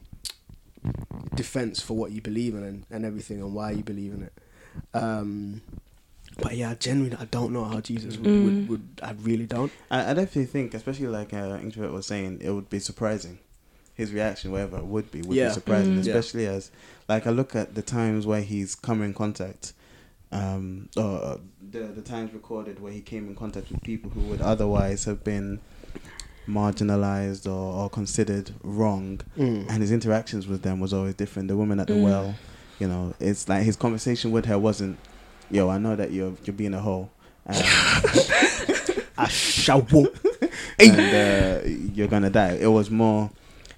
[1.34, 4.32] defense for what you believe in and, and everything and why you believe in it.
[4.94, 5.62] Um,
[6.38, 8.30] but yeah, genuinely, I don't know how Jesus would.
[8.30, 8.44] Mm.
[8.44, 9.70] would, would I really don't.
[9.90, 13.38] I, I definitely think, especially like uh, Inktrovert was saying, it would be surprising.
[13.94, 15.48] His reaction, whatever it would be, would Yeah.
[15.48, 16.04] be surprising, Mm.
[16.06, 16.14] Yeah.
[16.14, 16.70] especially as,
[17.10, 19.72] like, I look at the times where he's come in contact,
[20.32, 21.36] um, or uh,
[21.70, 25.24] the the times recorded where he came in contact with people who would otherwise have
[25.24, 25.58] been
[26.48, 31.48] marginalized or, or considered wrong, and his interactions with them was always different.
[31.48, 32.02] The woman at the Mm.
[32.04, 32.34] well,
[32.78, 34.96] you know, it's like his conversation with her wasn't,
[35.50, 37.10] "Yo, I know that you're you're being a hoe."
[37.46, 37.56] Um,
[39.18, 40.14] I shall walk.
[40.78, 42.52] and uh, you're gonna die.
[42.52, 43.30] It was more.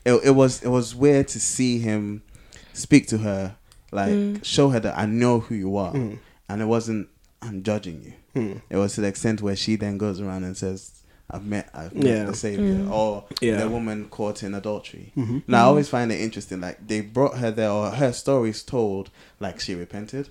[0.05, 2.23] It, it was it was weird to see him
[2.72, 3.56] speak to her,
[3.90, 4.44] like Mm.
[4.44, 6.18] show her that I know who you are, Mm.
[6.48, 7.08] and it wasn't
[7.40, 8.12] I'm judging you.
[8.40, 8.62] Mm.
[8.70, 10.92] It was to the extent where she then goes around and says,
[11.28, 12.24] "I've met I've met Yeah.
[12.26, 12.90] the savior," Mm.
[12.90, 13.56] or Yeah.
[13.58, 15.12] the woman caught in adultery.
[15.16, 15.42] Mhm.
[15.48, 16.61] Now I always find it interesting.
[16.61, 20.28] Like they brought her there, or her story's told like she repented,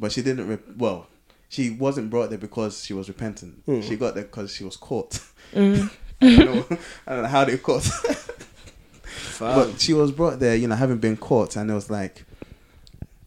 [0.00, 0.48] but she didn't.
[0.48, 1.08] Re- well,
[1.50, 3.64] she wasn't brought there because she was repentant.
[3.66, 3.82] Mm.
[3.82, 5.20] She got there because she was caught.
[5.54, 5.90] Mm.
[6.22, 6.78] I don't know.
[7.06, 7.86] I don't know how they caught.
[9.16, 9.54] Fam.
[9.70, 12.24] but she was brought there, you know, having been caught, and it was like,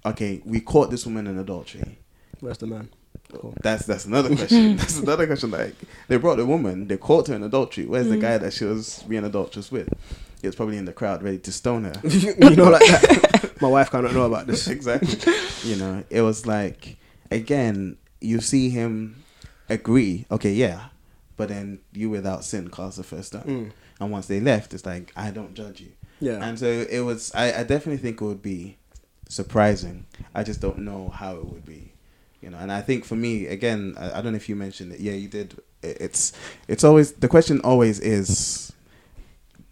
[0.06, 1.98] okay, we caught this woman in adultery.
[2.40, 2.90] Where's the man?
[3.34, 3.54] Cool.
[3.62, 4.76] That's that's another question.
[4.78, 5.52] that's another question.
[5.52, 5.76] Like
[6.08, 7.86] they brought the woman, they caught her in adultery.
[7.86, 8.22] Where's the Mm.
[8.22, 9.90] guy that she was being adulterous with?
[10.42, 11.94] He was probably in the crowd, ready to stone her.
[12.08, 13.52] you know, like that.
[13.62, 14.68] My wife cannot know about this.
[14.68, 15.34] exactly.
[15.70, 16.98] you know, it was like
[17.30, 19.24] again, you see him
[19.70, 20.86] agree, okay, yeah,
[21.40, 23.44] but then you without sin cast the first stone.
[23.44, 23.72] Mm.
[24.02, 25.94] And once they left, it's like I don't judge you.
[26.20, 26.44] Yeah.
[26.46, 27.32] And so it was.
[27.34, 28.78] I, I definitely think it would be
[29.30, 30.06] surprising.
[30.36, 31.94] I just don't know how it would be,
[32.42, 32.58] you know.
[32.58, 35.00] And I think for me, again, I, I don't know if you mentioned it.
[35.00, 35.54] Yeah, you did.
[35.82, 36.34] It, it's
[36.68, 37.62] it's always the question.
[37.62, 38.74] Always is,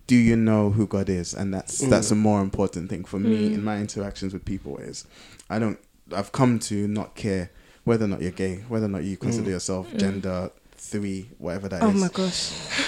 [0.08, 1.34] do you know who God is?
[1.34, 1.90] And that's Mm.
[1.90, 3.54] that's a more important thing for me Mm.
[3.56, 4.78] in my interactions with people.
[4.78, 5.06] Is
[5.50, 5.80] I don't.
[6.16, 7.50] I've come to not care
[7.84, 9.56] whether or not you're gay, whether or not you consider Mm.
[9.58, 10.00] yourself Mm.
[10.00, 11.90] gender three, whatever that is.
[11.90, 12.34] Oh my gosh.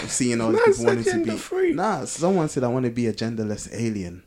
[0.08, 1.73] Seeing all these people wanting to be free.
[1.73, 4.23] Nah, someone said I want to be a genderless alien.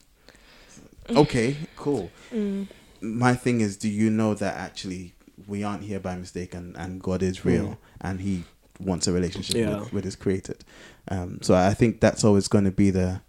[1.11, 2.11] Okay, cool.
[2.33, 2.69] Mm.
[3.01, 5.15] My thing is, do you know that actually
[5.47, 7.77] we aren't here by mistake and, and God is real Mm.
[8.01, 8.45] and He
[8.79, 9.81] wants a relationship Yeah.
[9.81, 10.65] with, with His created?
[11.09, 13.21] Um, so I think that's always going to be the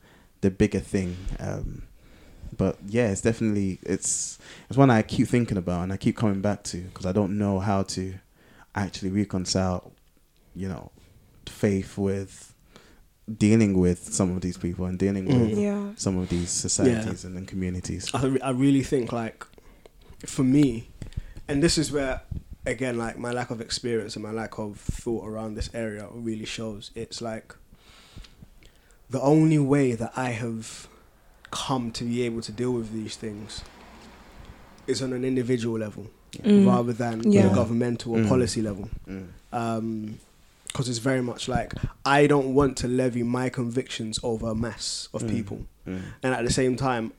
[0.41, 1.15] the bigger thing.
[1.39, 1.84] Um,
[2.56, 4.38] but yeah, it's definitely it's
[4.69, 7.38] it's one I keep thinking about and I keep coming back to because I don't
[7.39, 8.13] know how to
[8.76, 9.91] actually reconcile,
[10.56, 10.92] you know,
[11.48, 12.54] faith with
[13.38, 15.50] dealing with some of these people and dealing Mm.
[15.50, 15.92] with Yeah.
[15.96, 18.10] some of these societies and, and communities.
[18.13, 19.46] I, re- I really think like
[20.26, 20.89] for me
[21.48, 22.22] and this is where
[22.66, 26.46] again like my lack of experience and my lack of thought around this area really
[26.46, 27.56] shows it's like
[29.10, 30.88] the only way that i have
[31.52, 33.62] come to be able to deal with these things
[34.88, 36.08] is on an individual level
[36.39, 36.66] Mm.
[36.68, 37.48] rather than Yeah.
[37.48, 38.28] the governmental or Mm.
[38.28, 38.89] policy level.
[39.08, 39.28] Mm.
[39.52, 40.18] Um,
[40.74, 45.08] because it's very much like I don't want to levy my convictions over a mass
[45.14, 45.30] of Mm.
[45.30, 46.02] people, Mm.
[46.24, 47.14] and at the same time,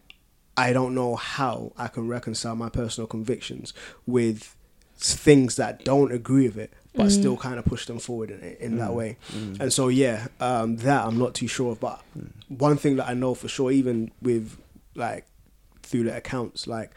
[0.57, 3.73] I don't know how I can reconcile my personal convictions
[4.07, 4.55] with
[4.99, 7.11] things that don't agree with it, but Mm.
[7.11, 8.95] still kind of push them forward in, in that Mm.
[8.95, 9.17] way.
[9.33, 9.61] Mm.
[9.61, 11.81] And so, yeah, um, that I'm not too sure of.
[11.81, 12.01] But
[12.49, 14.57] one thing that I know for sure, even with
[14.95, 15.27] like
[15.83, 16.91] through the accounts, like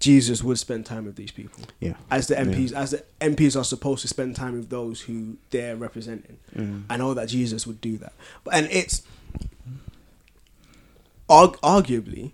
[0.00, 1.94] Jesus would spend time with these people Yeah.
[2.10, 2.72] as the MPs.
[2.72, 6.38] As the MPs are supposed to spend time with those who they're representing.
[6.54, 6.84] Mm.
[6.90, 8.12] I know that Jesus would do that,
[8.44, 9.02] but and it's
[11.28, 12.32] arg- arguably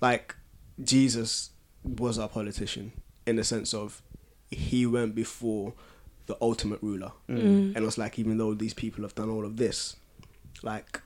[0.00, 0.34] like
[0.82, 1.50] Jesus
[1.84, 2.92] was our politician
[3.26, 4.02] in the sense of
[4.50, 5.72] he went before
[6.26, 7.74] the ultimate ruler, Mm.
[7.74, 9.96] and was like, even though these people have done all of this,
[10.62, 11.00] like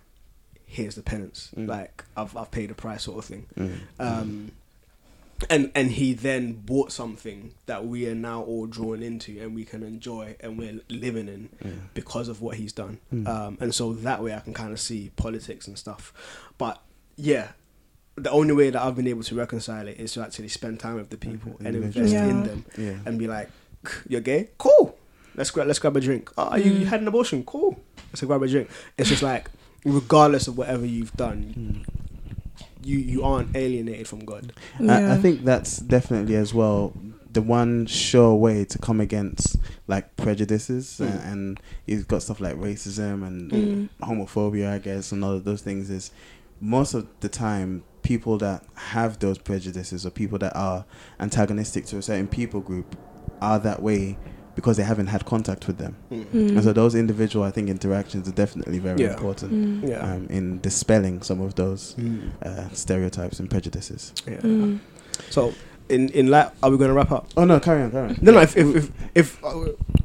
[0.67, 1.69] here's the penance, Mm.
[1.69, 3.47] like I've I've paid a price, sort of thing.
[3.57, 3.79] Mm.
[3.99, 4.53] Um,
[5.51, 9.64] and and he then bought something that we are now all drawn into and we
[9.64, 11.70] can enjoy and we're living in Yeah.
[11.94, 12.99] because of what he's done.
[13.12, 13.27] Mm.
[13.29, 16.12] Um, and so that way I can kind of see politics and stuff.
[16.59, 16.81] But
[17.16, 17.49] yeah,
[18.16, 20.94] the only way that I've been able to reconcile it is to actually spend time
[20.96, 22.27] with the people and invest Yeah.
[22.27, 22.96] in them Yeah.
[23.05, 23.51] and be like,
[24.09, 24.49] "You're gay?
[24.57, 24.96] Cool.
[25.35, 26.31] Let's grab let's grab a drink.
[26.38, 26.88] Oh, you, you Mm.
[26.88, 27.44] had an abortion?
[27.44, 27.79] Cool.
[28.11, 29.51] Let's grab a drink." It's just like,
[29.85, 31.95] regardless of whatever you've done, Mm.
[32.87, 34.53] You you aren't alienated from God.
[34.81, 36.92] I, I think that's definitely as well
[37.33, 41.07] the one sure way to come against like prejudices Mm.
[41.07, 43.88] and, and you've got stuff like racism and Mm.
[44.01, 45.90] homophobia, I guess, and all of those things.
[45.90, 46.11] Is
[46.61, 50.85] most of the time people that have those prejudices or people that are
[51.20, 52.96] antagonistic to a certain people group
[53.42, 54.16] are that way
[54.57, 55.95] because they haven't had contact with them.
[56.11, 56.33] Mm.
[56.57, 59.12] And so those individual, I think, interactions are definitely very Yeah.
[59.12, 59.53] important
[59.85, 59.88] Mm.
[59.88, 60.01] Yeah.
[60.14, 62.31] um, in dispelling some of those Mm.
[62.42, 64.12] uh, stereotypes and prejudices.
[64.27, 64.38] Yeah.
[64.38, 64.79] Mm.
[65.31, 65.53] So
[65.88, 67.29] in in that, are we going to wrap up?
[67.37, 68.19] Oh no, carry on, carry on.
[68.21, 68.40] No, no.
[68.40, 69.40] If if if, if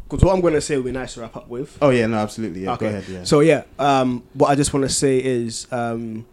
[0.10, 1.78] because what I'm going to say would be nice to wrap up with.
[1.82, 2.64] Oh yeah, no, absolutely.
[2.66, 2.86] Yeah, Okay.
[2.86, 3.04] go ahead.
[3.10, 3.24] Yeah.
[3.24, 6.26] So yeah, um, what I just want to say is um,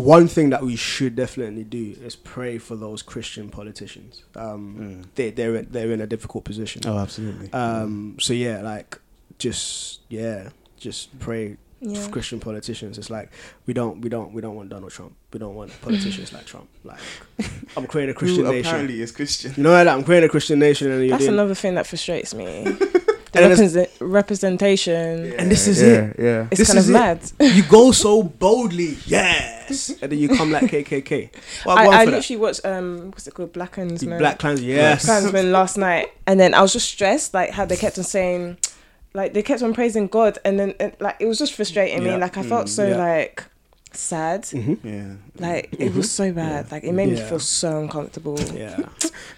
[0.00, 4.24] one thing that we should definitely do is pray for those Christian politicians.
[4.34, 5.06] Um, Mm.
[5.14, 6.82] They they're in, they're in a difficult position.
[6.86, 7.52] oh, absolutely.
[7.52, 8.98] Um, so yeah, like
[9.38, 12.00] just yeah, just pray Yeah.
[12.02, 12.98] for Christian politicians.
[12.98, 13.30] It's like
[13.66, 15.12] we don't we don't we don't want Donald Trump.
[15.32, 16.68] We don't want politicians like Trump.
[16.84, 17.00] Like
[17.76, 18.66] I'm creating a Christian Who nation.
[18.68, 19.54] apparently is Christian.
[19.56, 22.34] You know that I'm creating a Christian nation, and That's doing, another thing that frustrates
[22.34, 22.66] me.
[23.32, 25.32] The And represent- representation.
[25.38, 26.16] And this is yeah, it.
[26.18, 26.46] Yeah.
[26.50, 26.92] It's This kind of is it.
[26.92, 27.54] mad.
[27.56, 31.30] you go so boldly, yes, and then you come like KKK.
[31.64, 32.16] Well, I, go I for that.
[32.16, 34.18] literally watched um what's it called Black Klansman.
[34.18, 35.04] Black clans, yes.
[35.04, 38.56] Klansman last night, and then I was just stressed, like how they kept on saying,
[39.14, 42.14] like they kept on praising God, and then it, like it was just frustrating Yeah.
[42.16, 42.20] me.
[42.20, 42.96] Like I felt Mm, so yeah.
[42.96, 43.44] like
[43.92, 44.42] sad.
[44.44, 44.78] Mhm.
[44.84, 45.14] Yeah.
[45.38, 46.70] Like it was so bad.
[46.70, 48.38] Like it made me feel so uncomfortable.
[48.54, 48.78] Yeah,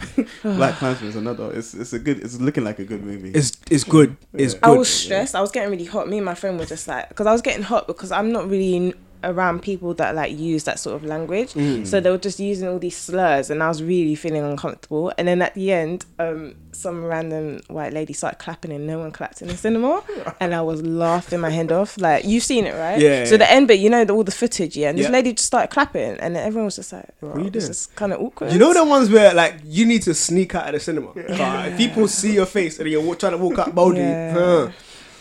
[0.42, 1.52] Black Klansman is another.
[1.52, 2.20] It's it's a good.
[2.20, 3.30] It's looking like a good movie.
[3.30, 4.16] it's it's good.
[4.32, 4.64] It's good.
[4.64, 5.34] I was stressed.
[5.34, 6.08] I was getting really hot.
[6.08, 8.48] Me and my friend were just like, because I was getting hot because I'm not
[8.48, 11.52] really n- around people that like use that sort of language.
[11.54, 11.86] Mm.
[11.86, 15.12] So they were just using all these slurs, and I was really feeling uncomfortable.
[15.18, 19.10] And then at the end, um, some random white lady started clapping, and no one
[19.12, 20.02] clapped in the cinema,
[20.40, 21.98] and I was laughing my head off.
[21.98, 22.98] Like you've seen it, right?
[23.00, 23.38] Yeah, So yeah.
[23.38, 24.88] the end bit, you know, the, all the footage, yeah.
[24.90, 25.12] And this Yeah.
[25.12, 27.70] lady just started clapping, and everyone was just like, you "Wow, this doing?
[27.70, 30.66] is kind of awkward." You know the ones where like you need to sneak out
[30.66, 31.10] of the cinema.
[31.10, 34.32] Uh, if people see your face and you're trying to walk out boldly, Yeah.
[34.32, 34.70] huh.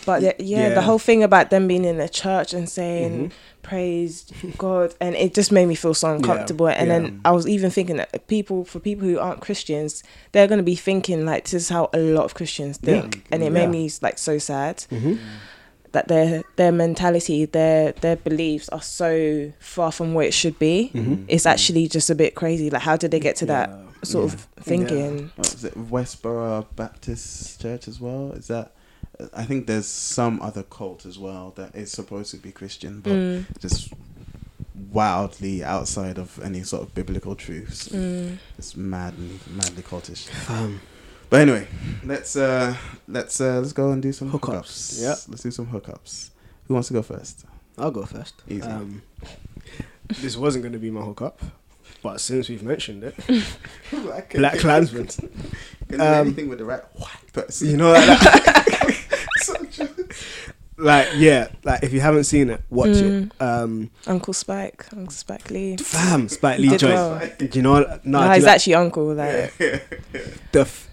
[0.05, 0.73] But yeah, yeah, Yeah.
[0.73, 3.31] the whole thing about them being in the church and saying Mhm.
[3.61, 4.25] praise
[4.57, 6.67] God, and it just made me feel so uncomfortable.
[6.67, 6.99] And yeah.
[6.99, 10.63] then I was even thinking that people, for people who aren't Christians, they're going to
[10.63, 13.01] be thinking like this is how a lot of Christians Yeah.
[13.01, 13.51] think, and it Yeah.
[13.51, 15.19] made me like so sad Mhm.
[15.91, 20.89] that their their mentality, their their beliefs are so far from where it should be.
[20.95, 21.25] Mhm.
[21.27, 22.69] It's actually just a bit crazy.
[22.69, 23.75] Like, how did they get to that Yeah.
[24.03, 24.33] sort Yeah.
[24.33, 25.31] of thinking?
[25.37, 28.31] Is it Westboro Baptist Church as well?
[28.31, 28.71] Is that?
[29.33, 33.13] I think there's some other cult as well that is supposed to be Christian, but
[33.13, 33.93] Mm, just
[34.91, 37.89] wildly outside of any sort of biblical truths.
[37.89, 38.37] mm.
[38.57, 40.27] It's madly, madly cultish.
[40.49, 40.81] Um,
[41.29, 41.67] But anyway,
[42.03, 42.75] let's uh
[43.07, 44.65] let's uh let's go and do some Hookups.
[44.65, 45.01] hookups.
[45.01, 45.17] Yep.
[45.29, 46.29] Let's do some hookups.
[46.67, 47.45] Who wants to go first?
[47.77, 48.41] I'll go first.
[48.49, 48.63] Easy.
[48.63, 49.01] Um,
[50.19, 51.39] this wasn't going to be my hookup,
[52.03, 53.15] but since we've mentioned it,
[53.91, 55.07] Black, Black Klansman.
[55.93, 57.69] Um, anything with the right white person.
[57.69, 58.97] You know, like, that.
[60.81, 63.27] like yeah, like if you haven't seen it, watch Mm.
[63.31, 63.41] it.
[63.41, 65.77] Um, Uncle Spike, Uncle Spike Lee.
[65.77, 66.93] fam, Spike Lee joint.
[66.93, 67.21] well.
[67.37, 67.71] Do you know?
[67.73, 69.13] what- No, he's like- actually uncle.
[69.13, 69.57] Like,
[70.51, 70.87] the f-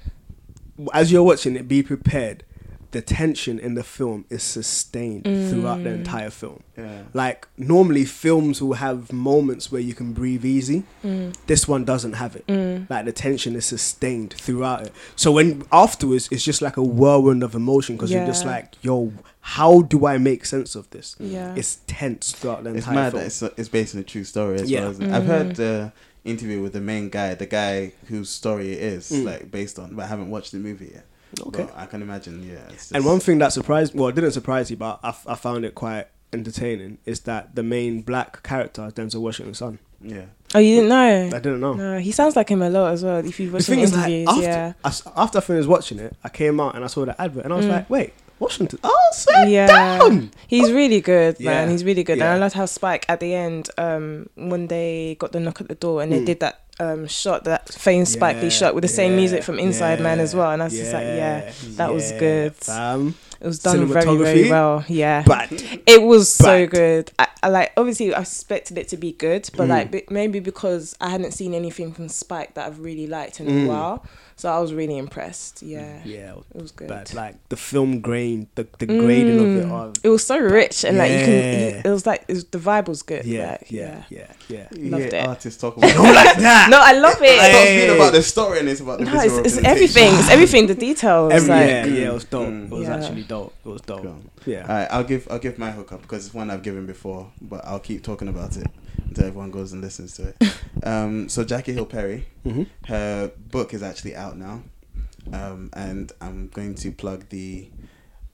[0.92, 2.44] as you're watching it, be prepared
[2.90, 5.96] the tension in the film is sustained throughout the mm.
[5.96, 6.62] entire film.
[6.76, 7.02] Yeah.
[7.12, 10.84] Like normally films will have moments where you can breathe easy.
[11.04, 11.36] Mm.
[11.46, 12.46] This one doesn't have it.
[12.46, 12.88] Mm.
[12.88, 14.92] Like the tension is sustained throughout it.
[15.16, 19.12] So when afterwards, it's just like a whirlwind of emotion because you're just like, yo,
[19.40, 21.14] how do I make sense of this?
[21.18, 21.54] Yeah.
[21.56, 23.20] It's tense throughout the It's entire mad film.
[23.22, 24.80] that it's, it's based on a true story as Yeah.
[24.80, 24.90] well.
[24.92, 25.12] Isn't?
[25.12, 25.92] I've heard the
[26.24, 29.24] interview with the main guy, the guy whose story it is Mm.
[29.24, 31.04] like based on, but I haven't watched the movie yet.
[31.40, 31.64] Okay.
[31.64, 32.42] But I can imagine.
[32.42, 32.56] Yeah.
[32.72, 35.64] It's And one thing that surprised, well, it didn't surprise you, but I, I found
[35.64, 39.78] it quite entertaining, is that the main black character is Denzel Washington's son.
[40.00, 40.26] Yeah.
[40.54, 41.26] Oh, you didn't know?
[41.36, 41.74] I didn't know.
[41.74, 43.18] No, he sounds like him a lot as well.
[43.18, 45.68] If you've The watched thing some is, like, after, yeah, I s after I finished
[45.68, 47.70] watching it, I came out and I saw the advert, and I was Mm.
[47.70, 48.78] like, wait, Washington.
[48.84, 50.30] Oh, sit yeah, down.
[50.46, 51.66] he's really good, man.
[51.66, 51.72] Yeah.
[51.72, 52.26] He's really good, Yeah.
[52.26, 55.68] and I loved how Spike at the end, um, when they got the knock at
[55.68, 56.26] the door and they Mm.
[56.26, 60.00] did that um shot, that famous Spike Lee shot with the same music from Inside
[60.00, 62.54] Man as well, and I was just like, yeah, that was good.
[63.40, 64.84] It was done very, very well.
[64.88, 65.52] Yeah, But
[65.86, 67.12] It was so good.
[67.20, 69.70] I, I like obviously I expected it to be good, but Mm.
[69.70, 73.46] like b- maybe because I hadn't seen anything from Spike that I've really liked in
[73.46, 73.64] Mm.
[73.64, 74.04] a while,
[74.38, 75.62] so I was really impressed.
[75.62, 76.88] Yeah, yeah, it was good.
[76.88, 79.66] but like the film grain, the, the grading of it.
[79.66, 79.70] Mm.
[79.72, 81.34] All, It was so rich and like you can.
[81.74, 83.24] You, it was like it was, the vibe was good.
[83.26, 84.68] yeah, like, yeah, yeah, yeah.
[84.72, 85.26] You Loved hear it.
[85.28, 86.68] artists talk about like that.
[86.70, 87.36] No, I love it.
[87.36, 87.96] It's not it.
[87.96, 89.70] about the story and it's about the No, it's, visual it's representation.
[89.76, 90.18] everything.
[90.20, 90.66] It's everything.
[90.68, 91.32] The details.
[91.32, 92.48] Every, like, yeah, yeah, it was dope.
[92.48, 92.64] Mm.
[92.66, 92.96] It was Yeah.
[92.96, 93.54] actually dope.
[93.64, 94.02] It was dope.
[94.02, 94.22] Cool.
[94.46, 94.62] Yeah.
[94.62, 97.64] All right, I'll give I'll give my hookup because it's one I've given before, but
[97.64, 98.68] I'll keep talking about it
[99.08, 100.36] until everyone goes and listens to it.
[100.82, 104.62] um, so Jackie Hill Perry, hmm her book is actually out now,
[105.32, 107.68] um, and I'm going to plug the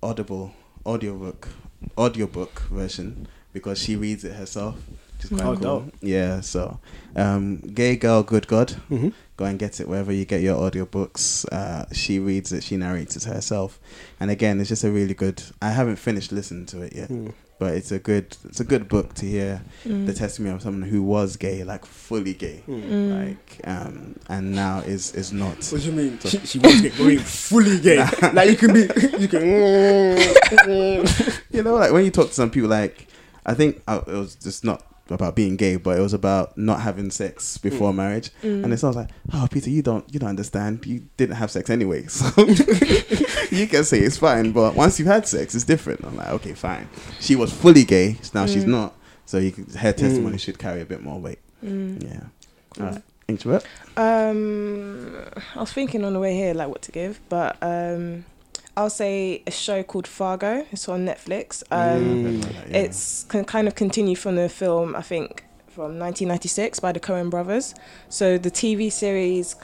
[0.03, 0.53] Audible
[0.87, 1.49] audiobook
[1.97, 4.77] audiobook version because she reads it herself.
[5.17, 5.81] Which is quite Oh, cool.
[5.81, 5.95] dope.
[6.03, 6.79] Yeah, so
[7.17, 8.73] um, Gay Girl, Good God.
[8.89, 11.45] hmm Go and get it wherever you get your audiobooks.
[11.51, 13.81] Uh, she reads it, she narrates it herself.
[14.21, 15.43] And again, it's just a really good.
[15.61, 17.33] I haven't finished listening to it yet, Mm.
[17.59, 20.07] but it's a good it's a good book to hear Mm.
[20.07, 23.27] the testimony of someone who was gay, like fully gay, Mm.
[23.29, 25.57] like um, and now is is not.
[25.73, 26.19] What do you mean?
[26.21, 27.99] She, she wants to going fully gay.
[28.33, 28.83] like you can be,
[29.19, 29.43] you can.
[31.51, 33.09] you know, like when you talk to some people, like
[33.45, 36.81] I think uh, it was just not about being gay, but it was about not
[36.81, 37.97] having sex before Mm.
[37.97, 38.31] marriage.
[38.43, 38.65] Mm.
[38.65, 40.85] And it sounds like, oh, Peter, you don't, you don't understand.
[40.87, 42.27] You didn't have sex anyway, so
[43.51, 44.53] you can say it's fine.
[44.53, 46.05] But once you've had sex, it's different.
[46.05, 46.89] I'm like, okay, fine.
[47.21, 48.19] She was fully gay.
[48.35, 48.69] Now she's Mm.
[48.69, 48.95] not.
[49.27, 50.41] So you can, her testimony Mm.
[50.41, 51.39] should carry a bit more weight.
[51.65, 52.03] Mm.
[52.03, 52.21] Yeah.
[52.77, 52.87] Cool.
[52.87, 53.03] All right.
[53.29, 53.65] Inktrovert.
[53.97, 55.17] Um,
[55.57, 58.25] I was thinking on the way here, like what to give, but um,
[58.77, 60.67] I'll say a show called Fargo.
[60.73, 61.63] It's on Netflix.
[61.71, 62.71] Um, Mm.
[62.71, 62.79] Yeah.
[62.79, 67.31] It's can kind of continue from the film, I think, from 1996 by the Coen
[67.31, 67.75] Brothers.
[68.09, 69.55] So the TV series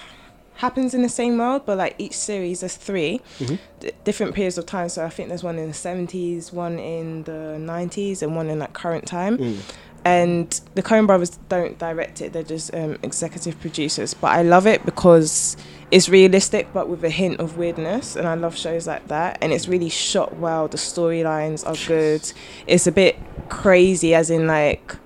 [0.57, 3.59] happens in the same world, but like each series, there's three Mhm.
[3.81, 4.89] d- different periods of time.
[4.91, 8.59] So I think there's one in the 70s, one in the 90s, and one in
[8.59, 9.57] like current time Mm.
[10.05, 14.15] And the Coen brothers don't direct it; they're just um, executive producers.
[14.15, 15.57] But I love it because
[15.91, 19.39] it's realistic, but with a hint of weirdness, and I love shows like that.
[19.41, 20.69] And it's really shot well.
[20.69, 22.33] The storylines are good.
[22.67, 23.17] It's a bit
[23.49, 24.97] crazy, as in like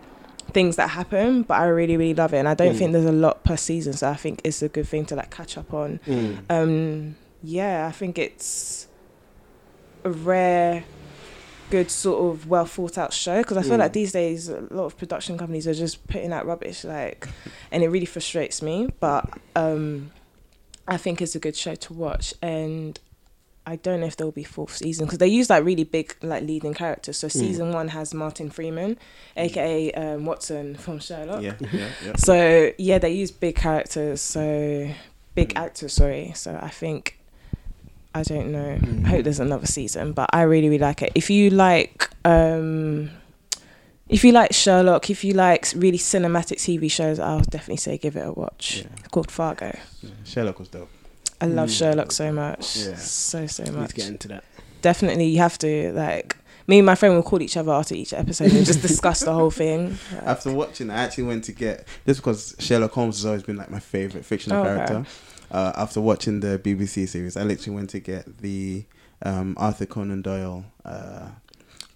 [0.52, 2.38] things that happen, but I really, really love it.
[2.38, 2.78] And I don't Mm.
[2.78, 5.30] think there's a lot per season, so I think it's a good thing to like
[5.34, 5.98] catch up on.
[6.06, 6.38] Mm.
[6.48, 8.86] Um, yeah, I think it's
[10.04, 10.84] a rare,
[11.76, 13.84] good sort of well thought out show because I feel Mm.
[13.84, 17.28] like these days a lot of production companies are just putting out rubbish, like,
[17.72, 18.76] and it really frustrates me.
[19.00, 19.22] But
[19.56, 20.10] um,
[20.86, 22.98] I think it's a good show to watch, and
[23.66, 26.42] I don't know if there'll be fourth season because they use like really big like
[26.42, 27.16] leading characters.
[27.16, 28.98] So season one has Martin Freeman,
[29.36, 31.42] aka um, Watson from Sherlock.
[31.42, 31.54] Yeah.
[31.72, 31.88] Yeah.
[32.06, 32.16] Yeah.
[32.16, 34.44] So yeah, they use big characters, so
[35.34, 35.64] big Mm.
[35.64, 35.92] actors.
[35.94, 36.32] Sorry.
[36.36, 37.18] So I think
[38.14, 38.78] I don't know.
[38.80, 39.04] Mm.
[39.04, 41.12] I hope there's another season, but I really really like it.
[41.14, 43.10] If you like, um,
[44.08, 48.16] if you like Sherlock, if you like really cinematic TV shows, I'll definitely say give
[48.16, 48.78] it a watch.
[48.82, 48.86] Yeah.
[48.98, 49.76] It's called Fargo.
[50.02, 50.10] Yeah.
[50.24, 50.90] Sherlock was dope.
[51.40, 51.78] I love Mm.
[51.78, 52.76] Sherlock so much.
[52.76, 52.94] Yeah.
[52.96, 53.90] So so much.
[53.90, 54.44] to get into that.
[54.82, 56.36] Definitely, you have to like.
[56.66, 59.32] Me and my friend will call each other after each episode and just discuss the
[59.34, 59.98] whole thing.
[60.14, 63.56] Like, After watching, I actually went to get just because Sherlock Holmes has always been
[63.56, 65.04] like my favorite fictional Oh, okay.
[65.48, 65.78] Character.
[65.78, 68.84] Uh, after watching the BBC series, I literally went to get the
[69.22, 71.28] um, Arthur Conan Doyle uh,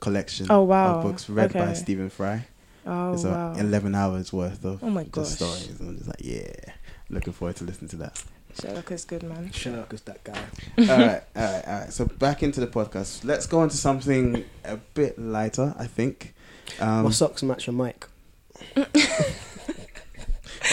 [0.00, 0.96] collection Oh, wow.
[0.98, 2.46] of books read by Stephen Fry.
[2.86, 3.52] oh it's wow.
[3.52, 5.48] uh, 11 hours worth of Oh my just gosh.
[5.50, 5.80] stories.
[5.80, 6.72] And I'm just like, yeah,
[7.10, 8.22] looking forward to listening to that.
[8.60, 9.50] Sherlock is good, man.
[9.52, 10.32] Sherlock is that guy.
[10.78, 11.92] all right, all right, all right.
[11.92, 13.24] So back into the podcast.
[13.24, 16.34] Let's go on to something a bit lighter, I think.
[16.80, 18.06] Um, what socks match your mic?
[18.74, 18.84] Why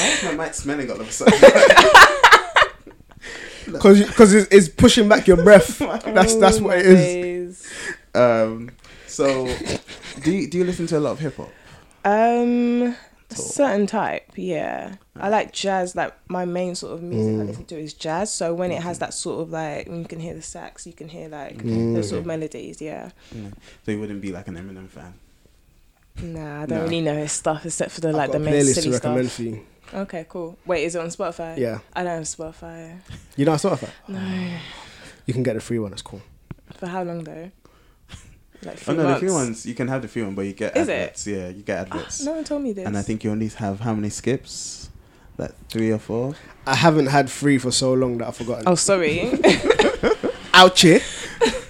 [0.08, 1.40] is my mic smelling all of a sudden?
[3.72, 5.80] because because it's, it's pushing back your breath.
[6.06, 7.68] That's that's what it is.
[8.14, 8.72] Um,
[9.08, 9.46] so,
[10.24, 11.50] do you, do you listen to a lot of hip hop?
[12.04, 12.96] Um,
[13.32, 14.96] a certain type, yeah.
[15.18, 15.96] I like jazz.
[15.96, 17.48] Like my main sort of music I Mm.
[17.48, 18.32] listen to is jazz.
[18.32, 20.94] So when it has that sort of like, when you can hear the sax, you
[20.94, 21.96] can hear like Mm.
[21.96, 22.82] those sort of melodies.
[22.82, 23.10] Yeah.
[23.34, 23.50] Yeah.
[23.86, 25.14] So you wouldn't be like an Eminem fan.
[26.22, 26.84] Nah, I don't Nah.
[26.86, 28.92] really know his stuff except for the I've like got the a main silly to
[28.94, 29.56] recommend stuff.
[29.86, 30.02] For you.
[30.04, 30.58] Okay, cool.
[30.66, 31.58] Wait, is it on Spotify?
[31.58, 32.98] Yeah, I don't have Spotify.
[33.36, 33.90] you know I Spotify.
[34.08, 34.58] No.
[35.26, 35.92] You can get the free one.
[35.94, 36.22] It's cool.
[36.74, 37.52] For how long though?
[38.64, 40.54] Like Oh three no, the free ones you can have the free one, but you
[40.54, 41.26] get Is it?
[41.28, 42.24] Yeah, you get adverts.
[42.24, 42.86] No one told me this.
[42.86, 44.90] And I think you only have how many skips?
[45.38, 46.36] Like three or four.
[46.66, 48.64] I haven't had free for so long that I've forgotten.
[48.68, 49.20] Oh, sorry.
[50.54, 51.02] Ouchie.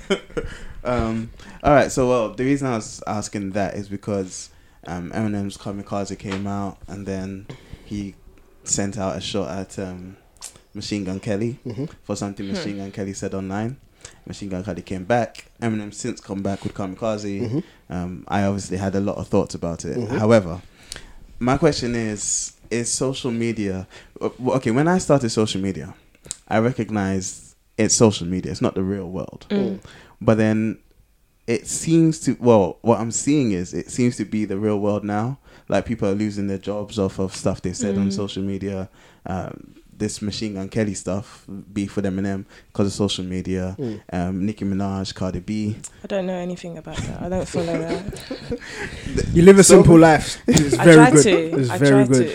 [0.86, 1.32] Um,
[1.64, 1.92] all right.
[1.92, 4.52] So well, the reason I was asking that is because
[4.86, 7.48] um, Eminem's Kamikaze came out, and then
[7.86, 8.16] he
[8.64, 10.18] sent out a shot at um,
[10.74, 11.90] Machine Gun Kelly Mhm.
[12.04, 12.54] for something Hmm.
[12.54, 13.78] Machine Gun Kelly said online.
[14.28, 15.52] Machine Gun Kelly came back.
[15.62, 17.42] Eminem since come back with Kamikaze.
[17.50, 17.64] Mhm.
[17.90, 19.98] Um, I obviously had a lot of thoughts about it.
[19.98, 20.18] Mhm.
[20.20, 20.62] However,
[21.40, 23.88] my question is: Is social media
[24.20, 24.72] uh, okay?
[24.72, 25.94] When I started social media,
[26.48, 28.52] I recognized it's social media.
[28.52, 29.46] It's not the real world.
[29.52, 29.80] Mm.
[30.20, 30.80] But then
[31.46, 35.04] it seems to well, what I'm seeing is it seems to be the real world
[35.04, 35.38] now.
[35.68, 38.14] Like people are losing their jobs off of stuff they said on Mm.
[38.14, 38.90] social media.
[39.26, 43.76] Um, this Machine Gun Kelly stuff, beef with Eminem because of social media.
[43.80, 44.02] Mm.
[44.12, 45.78] Um, Nicki Minaj, Cardi B.
[46.04, 47.22] I don't know anything about that.
[47.22, 48.60] I don't follow that.
[49.34, 50.38] You live a So- simple life.
[50.48, 51.24] It's I very try good.
[51.24, 51.60] to.
[51.62, 52.28] It's I very try good.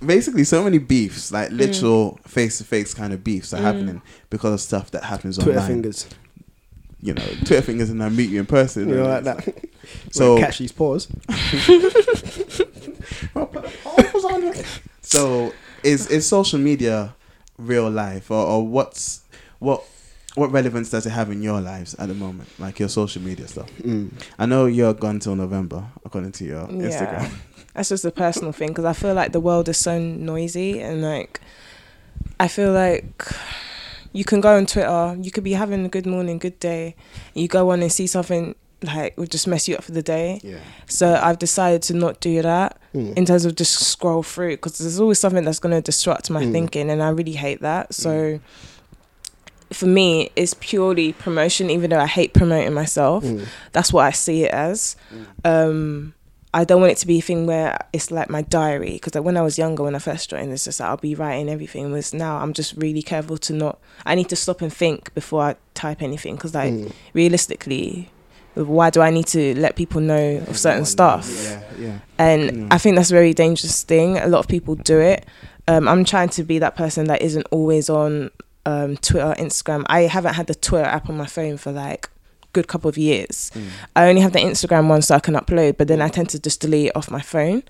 [0.00, 0.06] to.
[0.06, 3.62] Basically, so many beefs, like literal face to face kind of beefs, are Mm.
[3.62, 5.68] happening because of stuff that happens Twitter online.
[5.68, 6.06] fingers.
[7.02, 8.88] You know, Twitter fingers, and I meet you in person.
[8.90, 9.54] You know, like that.
[10.12, 11.08] So- catch these paws.
[15.10, 15.52] So
[15.82, 17.14] is is social media
[17.58, 19.22] real life or, or what's
[19.58, 19.82] what
[20.36, 22.48] what relevance does it have in your lives at the moment?
[22.60, 23.68] Like your social media stuff.
[23.78, 24.12] Mm.
[24.38, 26.88] I know you're gone till November according to your Yeah.
[26.88, 27.32] Instagram.
[27.74, 31.02] That's just a personal thing because I feel like the world is so noisy and
[31.02, 31.40] like
[32.38, 33.24] I feel like
[34.12, 36.94] you can go on Twitter, you could be having a good morning, good day,
[37.34, 40.40] you go on and see something like would just mess you up for the day.
[40.42, 40.58] Yeah.
[40.86, 43.16] So I've decided to not do that Mm.
[43.16, 46.42] in terms of just scroll through because there's always something that's going to disrupt my
[46.44, 46.52] Mm.
[46.52, 47.94] thinking and I really hate that.
[47.94, 48.40] So
[49.72, 53.22] for me, it's purely promotion, even though I hate promoting myself.
[53.22, 53.46] Mm.
[53.72, 54.96] That's what I see it as.
[55.44, 56.14] Um,
[56.52, 59.22] I don't want it to be a thing where it's like my diary because like
[59.22, 61.92] when I was younger, when I first joined, it's just like I'll be writing everything.
[61.92, 63.78] Was now I'm just really careful to not.
[64.04, 66.92] I need to stop and think before I type anything because like Mm.
[67.14, 68.10] realistically,
[68.54, 71.28] why do I need to let people know of certain stuff?
[71.44, 71.98] Yeah, yeah.
[72.18, 72.68] And Mm.
[72.70, 74.18] I think that's a very dangerous thing.
[74.18, 75.24] A lot of people do it.
[75.68, 78.30] Um, I'm trying to be that person that isn't always on
[78.66, 79.84] um, Twitter, Instagram.
[79.86, 82.10] I haven't had the Twitter app on my phone for like
[82.52, 83.50] good couple of years.
[83.54, 83.62] Mm.
[83.96, 86.38] I only have the Instagram one so I can upload, but then I tend to
[86.40, 87.62] just delete it off my phone.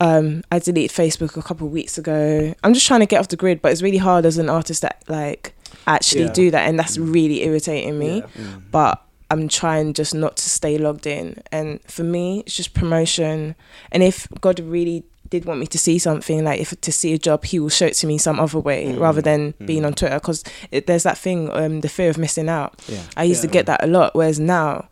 [0.00, 2.54] Um, I deleted Facebook a couple of weeks ago.
[2.64, 4.82] I'm just trying to get off the grid, but it's really hard as an artist
[4.82, 5.54] that like
[5.86, 6.32] actually Yeah.
[6.32, 8.22] do that, and that's really irritating me Yeah.
[8.44, 8.62] Mm.
[8.70, 9.02] but
[9.32, 11.42] I'm trying just not to stay logged in.
[11.50, 13.54] And for me, it's just promotion.
[13.90, 17.18] And if God really did want me to see something, like if to see a
[17.18, 19.00] job, He will show it to me some other way Mm.
[19.00, 19.66] rather than Mm.
[19.66, 20.16] being on Twitter.
[20.16, 20.44] Because
[20.86, 22.70] there's that thing, um, the fear of missing out.
[22.86, 22.98] Yeah.
[23.16, 23.48] I used Yeah.
[23.48, 24.88] to get that a lot, whereas now.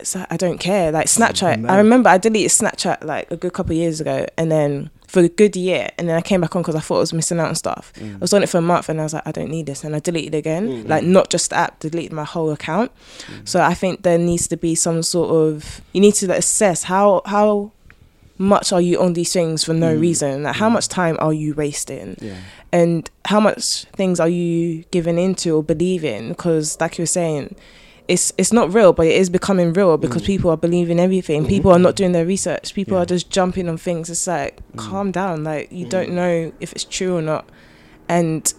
[0.00, 0.92] It's like, I don't care.
[0.92, 1.68] Like Snapchat.
[1.68, 5.20] I remember I deleted Snapchat like a good couple of years ago, and then for
[5.20, 7.40] a good year, and then I came back on because I thought I was missing
[7.40, 7.92] out on stuff.
[7.96, 8.20] I Mm.
[8.20, 9.82] was on it for a month and I was like, I don't need this.
[9.82, 10.68] And I deleted again.
[10.84, 10.88] Mm.
[10.88, 12.92] Like, not just the app, deleted my whole account.
[13.44, 16.84] So I think there needs to be some sort of, you need to like, assess
[16.84, 17.72] how, how
[18.36, 20.00] much are you on these things for no Mm.
[20.00, 20.42] reason?
[20.44, 20.72] Like, how Mm.
[20.74, 22.16] much time are you wasting?
[22.20, 22.34] Yeah.
[22.70, 26.28] And how much things are you giving into or believing?
[26.28, 27.54] Because, like you were saying,
[28.08, 30.26] it's it's not real, but it is becoming real because Mm.
[30.26, 31.44] people are believing everything.
[31.44, 31.48] Mhm.
[31.48, 32.74] People are not doing their research.
[32.74, 33.02] People Yeah.
[33.02, 34.08] are just jumping on things.
[34.10, 34.78] It's like Mm.
[34.78, 35.44] calm down.
[35.44, 35.90] Like you Mm.
[35.90, 37.44] don't know if it's true or not.
[38.08, 38.52] And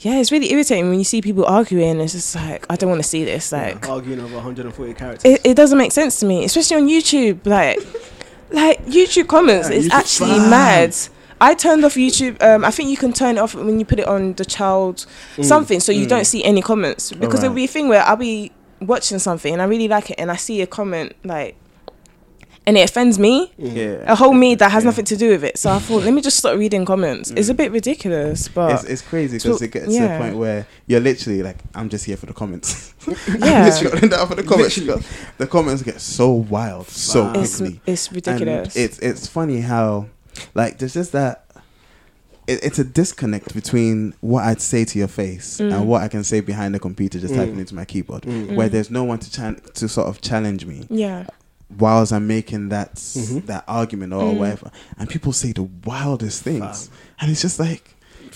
[0.00, 2.00] yeah, it's really irritating when you see people arguing.
[2.00, 3.52] It's just like I don't want to see this.
[3.52, 5.30] Like arguing over 140 characters.
[5.32, 7.38] it, it doesn't make sense to me, especially on YouTube.
[7.44, 7.78] Like
[8.52, 10.96] like YouTube comments Yeah, is YouTube actually mad.
[11.40, 12.42] I turned off YouTube.
[12.42, 15.04] Um, I think you can turn it off when you put it on the child
[15.36, 15.44] Mm.
[15.44, 16.08] something, so you Mm.
[16.08, 17.10] don't see any comments.
[17.12, 18.50] Because there'll be a thing where I'll be
[18.86, 21.56] watching something and I really like it, and I see a comment like,
[22.66, 23.52] and it offends me.
[23.60, 23.76] Mm.
[23.76, 24.10] Yeah.
[24.12, 24.88] A whole me that has Yeah.
[24.88, 25.58] nothing to do with it.
[25.58, 27.30] So I thought, let me just start reading comments.
[27.30, 27.56] It's a Mm.
[27.58, 30.16] bit ridiculous, but It's, it's crazy because it gets to yeah.
[30.16, 32.94] a point where you're literally like, I'm just here for the comments.
[33.06, 34.78] I'm yeah, literally gonna end up for the comments.
[34.78, 35.02] Literally.
[35.36, 37.32] The comments get so wild so Wow.
[37.36, 37.80] it's quickly.
[37.86, 38.74] it's ridiculous.
[38.76, 40.06] And it's it's funny how
[40.54, 41.43] like there's just that
[42.46, 45.72] it, it's a disconnect between what I'd say to your face Mm.
[45.74, 47.38] and what I can say behind the computer, just Mm.
[47.38, 48.54] typing into my keyboard, Mm.
[48.54, 51.26] where there's no one to chan- to sort of challenge me Yeah.
[51.78, 53.46] whilst I'm making that Mhm.
[53.46, 54.38] that argument or Mm.
[54.38, 56.96] whatever, and people say the wildest things, Fam.
[57.20, 57.90] and it's just like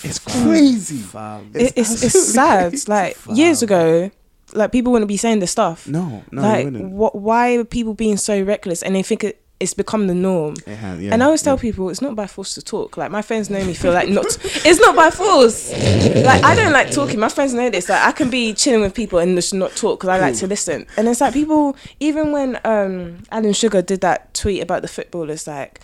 [0.05, 0.97] it's crazy.
[0.99, 1.51] Fam.
[1.55, 2.71] It, it's it's sad.
[2.71, 2.85] crazy.
[2.89, 3.35] Like Fam.
[3.35, 4.11] years ago,
[4.55, 5.87] like people wouldn't be saying this stuff.
[5.89, 7.15] No, no, like what?
[7.17, 8.83] Why are people being so reckless?
[8.83, 10.55] And they think it, it's become the norm.
[10.67, 11.63] Has, yeah, and I always tell yeah.
[11.63, 12.97] people it's not by force to talk.
[12.97, 14.27] Like my friends know me feel like not.
[14.65, 15.73] it's not by force.
[15.73, 17.19] Like I don't like talking.
[17.19, 17.89] My friends know this.
[17.89, 20.47] Like I can be chilling with people and just not talk because I like to
[20.47, 20.87] listen.
[20.97, 21.77] And it's like people.
[21.99, 25.81] Even when um Alan Sugar did that tweet about the footballers, like.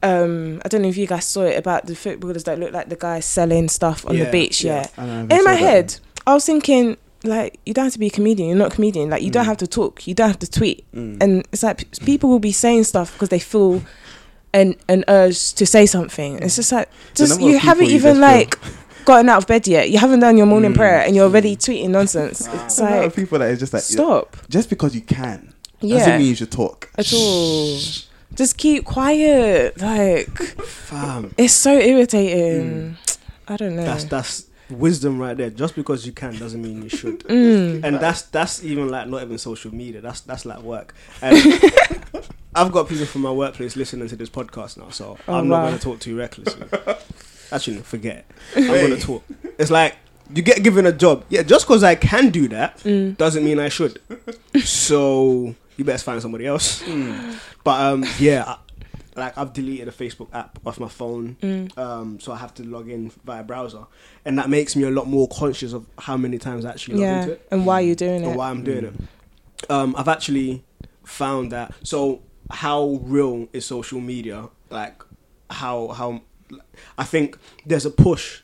[0.00, 2.88] Um, I don't know if you guys saw it about the footballers that look like
[2.88, 4.62] the guys selling stuff on Yeah, the beach.
[4.62, 4.82] yeah.
[4.82, 5.58] Yeah, I don't know if you in my that.
[5.58, 8.48] head, I was thinking like you don't have to be a comedian.
[8.48, 9.10] You're not a comedian.
[9.10, 9.48] Like you don't Mm.
[9.48, 10.06] have to talk.
[10.06, 10.84] You don't have to tweet.
[10.94, 11.22] Mm.
[11.22, 13.82] And it's like p- people will be saying stuff because they feel
[14.54, 16.38] an an urge to say something.
[16.38, 18.58] It's just like just you haven't people you even just like
[19.04, 19.90] gotten out of bed yet.
[19.90, 20.76] You haven't done your morning Mm.
[20.76, 21.60] prayer and you're already Mm.
[21.64, 22.46] tweeting nonsense.
[22.46, 24.36] It's The amount of like people that is just like stop.
[24.48, 27.78] just because you can doesn't mean you should talk at all.
[28.34, 29.80] Just keep quiet.
[29.80, 31.32] Like Fam.
[31.38, 32.96] it's so irritating.
[33.48, 33.84] I don't know.
[33.84, 35.50] That's that's wisdom right there.
[35.50, 37.20] Just because you can doesn't mean you should.
[37.28, 37.84] Mm.
[37.84, 40.00] and that's that's even like not even social media.
[40.00, 40.94] That's that's like work.
[41.22, 41.36] And
[42.54, 45.62] I've got people from my workplace listening to this podcast now, so Oh, I'm not
[45.66, 46.66] going to talk too recklessly.
[47.52, 48.24] Actually, forget.
[48.56, 48.60] it.
[48.62, 49.24] I'm going to talk.
[49.58, 49.96] It's like
[50.34, 51.24] you get given a job.
[51.28, 53.16] Yeah, just because I can do that Mm.
[53.16, 54.00] doesn't mean I should.
[54.64, 56.82] so you better find somebody else.
[57.64, 58.56] But um, yeah,
[59.18, 61.76] like I've deleted a Facebook app off my phone, Mm.
[61.78, 63.84] um, so I have to log in via browser,
[64.24, 67.02] and that makes me a lot more conscious of how many times I actually log
[67.02, 68.26] Yeah, into it and why you're doing it.
[68.26, 69.70] and why I'm doing it.
[69.70, 70.64] Um, I've actually
[71.04, 71.74] found that.
[71.82, 74.48] So, how real is social media?
[74.70, 75.02] Like,
[75.50, 76.20] how how
[76.96, 78.42] I think there's a push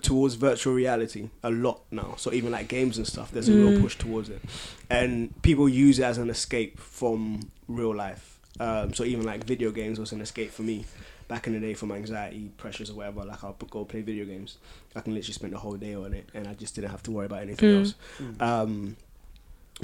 [0.00, 2.14] towards virtual reality a lot now.
[2.16, 3.80] So even like games and stuff, there's a real Mm.
[3.82, 4.40] push towards it,
[4.88, 8.31] and people use it as an escape from real life.
[8.60, 10.84] Um, so even like video games was an escape for me
[11.28, 13.24] back in the day from anxiety, pressures, or whatever.
[13.24, 14.58] Like I'll go play video games.
[14.94, 17.10] I can literally spend the whole day on it, and I just didn't have to
[17.10, 17.78] worry about anything Mm.
[17.78, 17.94] else.
[18.40, 18.96] Um,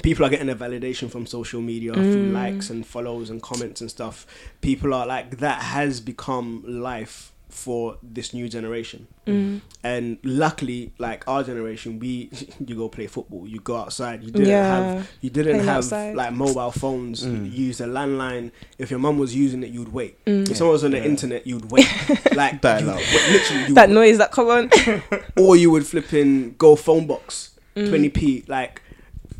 [0.03, 2.31] people are getting their validation from social media through Mm.
[2.33, 4.25] likes and follows and comments and stuff.
[4.61, 9.07] People are like that has become life for this new generation.
[9.25, 9.61] Mm.
[9.83, 12.29] And luckily, like our generation, we
[12.65, 14.23] you go play football, you go outside.
[14.23, 14.93] You didn't Yeah.
[14.95, 16.15] have you didn't Playing have outside.
[16.15, 17.25] like mobile phones.
[17.25, 17.51] Mm.
[17.51, 18.51] You used a landline.
[18.77, 20.23] If your mum was using it, you'd wait.
[20.25, 20.49] Mm.
[20.49, 21.05] If someone was on the Yeah.
[21.05, 21.87] internet, you'd wait.
[22.35, 22.97] like Dial you, up.
[23.31, 24.69] literally, you That noise that come on.
[25.37, 27.89] or you would flip in go phone box Mm.
[27.89, 28.81] twenty p like,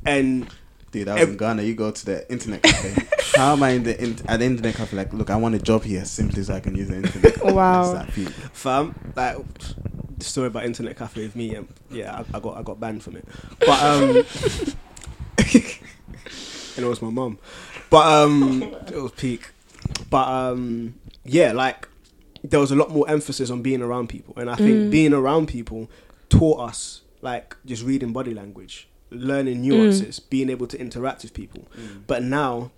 [0.05, 0.47] and
[0.91, 1.61] Dude, I was Ev- in Ghana.
[1.63, 3.07] You go to the internet cafe.
[3.35, 4.97] How am I in the in, at the internet cafe?
[4.97, 7.37] Like, look, I want a job here simply so I can use the internet.
[7.53, 7.81] Wow.
[7.83, 8.33] It's that people.
[8.53, 9.37] fam like
[10.17, 13.01] the story about internet cafe with me um, yeah I, I got I got banned
[13.03, 13.25] from it
[13.61, 14.23] but um
[16.75, 17.39] and it was my mum
[17.89, 19.51] but um it was peak
[20.09, 21.87] but um yeah like
[22.43, 24.91] there was a lot more emphasis on being around people and I think Mm.
[24.91, 25.89] being around people
[26.27, 31.68] taught us like just reading body language learning nuances being able to interact with people
[32.07, 32.72] but now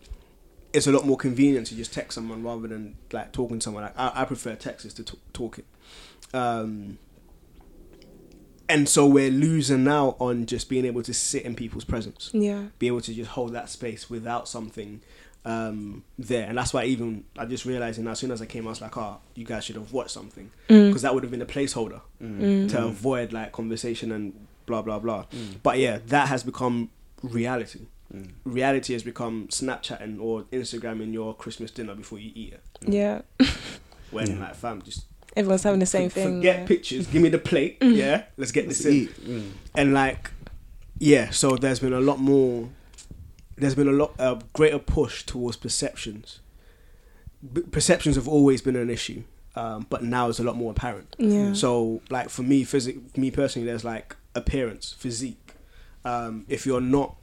[0.73, 3.83] it's a lot more convenient to just text someone rather than like talking to someone.
[3.83, 5.65] Like, I, I prefer texts to t- talking.
[6.33, 6.97] Um,
[8.69, 12.67] and so we're losing now on just being able to sit in people's presence, yeah.
[12.79, 15.01] be able to just hold that space without something
[15.43, 16.47] um, there.
[16.47, 18.95] And that's why even I just realizing as soon as I came, I was like,
[18.95, 20.87] oh, you guys should have watched something Mm.
[20.87, 22.69] because that would have been a placeholder Mm.
[22.69, 25.25] to avoid like conversation and blah blah blah.
[25.31, 25.55] Mm.
[25.63, 26.89] But yeah, that has become
[27.23, 27.81] reality
[28.13, 28.31] Mm.
[28.43, 32.63] reality has become Snapchatting or Instagramming your Christmas dinner before you eat it.
[32.81, 33.21] Yeah.
[34.11, 34.39] When Yeah.
[34.39, 35.05] like fam, just
[35.37, 36.39] Everyone's having the same for- thing.
[36.39, 36.65] Forget yeah.
[36.65, 37.07] pictures.
[37.07, 37.77] Give me the plate.
[37.81, 38.93] Yeah, let's get Let's this in.
[38.93, 39.25] eat.
[39.25, 39.49] Mm.
[39.75, 40.29] And like,
[40.99, 41.29] yeah.
[41.29, 42.67] So there's been a lot more.
[43.55, 46.41] There's been a lot a greater push towards perceptions.
[47.53, 49.23] B- perceptions have always been an issue,
[49.55, 51.15] um, but now it's a lot more apparent.
[51.17, 51.53] Yeah.
[51.53, 55.53] So like for me, physic, me personally, there's like appearance, physique.
[56.03, 57.15] Um, if you're not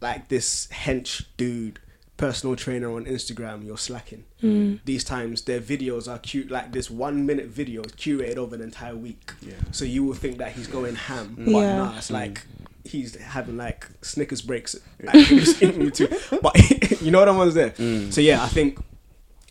[0.00, 1.78] like this hench dude,
[2.16, 4.24] personal trainer on Instagram, you're slacking.
[4.42, 4.80] Mm.
[4.84, 8.60] These times their videos are cute, like this one minute video is curated over an
[8.62, 9.32] entire week.
[9.42, 9.54] Yeah.
[9.72, 11.76] So you will think that he's going ham, but Yeah.
[11.76, 12.42] nah, it's like
[12.84, 14.76] he's having like Snickers breaks.
[15.02, 16.08] Like, in between two.
[16.42, 17.70] but you know what I was there.
[17.70, 18.12] Mm.
[18.12, 18.78] So yeah, I think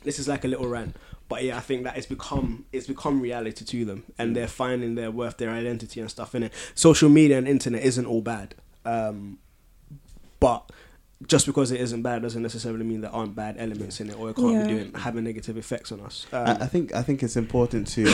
[0.03, 0.95] this is like a little rant.
[1.29, 4.95] But yeah, I think that it's become it's become reality to them, and they're finding
[4.95, 6.53] their worth, their identity, and stuff in it.
[6.75, 9.37] Social media and internet isn't all bad, um,
[10.39, 10.71] but
[11.27, 14.29] just because it isn't bad doesn't necessarily mean there aren't bad elements in it or
[14.29, 14.63] it can't Yeah.
[14.63, 16.25] be doing having negative effects on us.
[16.31, 18.05] Um, I, I think I think it's important to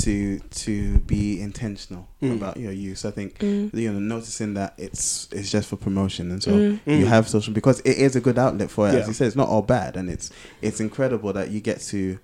[0.00, 2.32] to to be intentional Mm.
[2.36, 3.04] about your use.
[3.04, 3.72] I think Mm.
[3.74, 6.80] you know noticing that it's it's just for promotion and so Mm.
[6.84, 7.06] you Mm.
[7.06, 8.94] have social because it is a good outlet for it.
[8.94, 9.00] Yeah.
[9.00, 10.30] As you said, it's not all bad and it's
[10.62, 12.18] it's incredible that you get to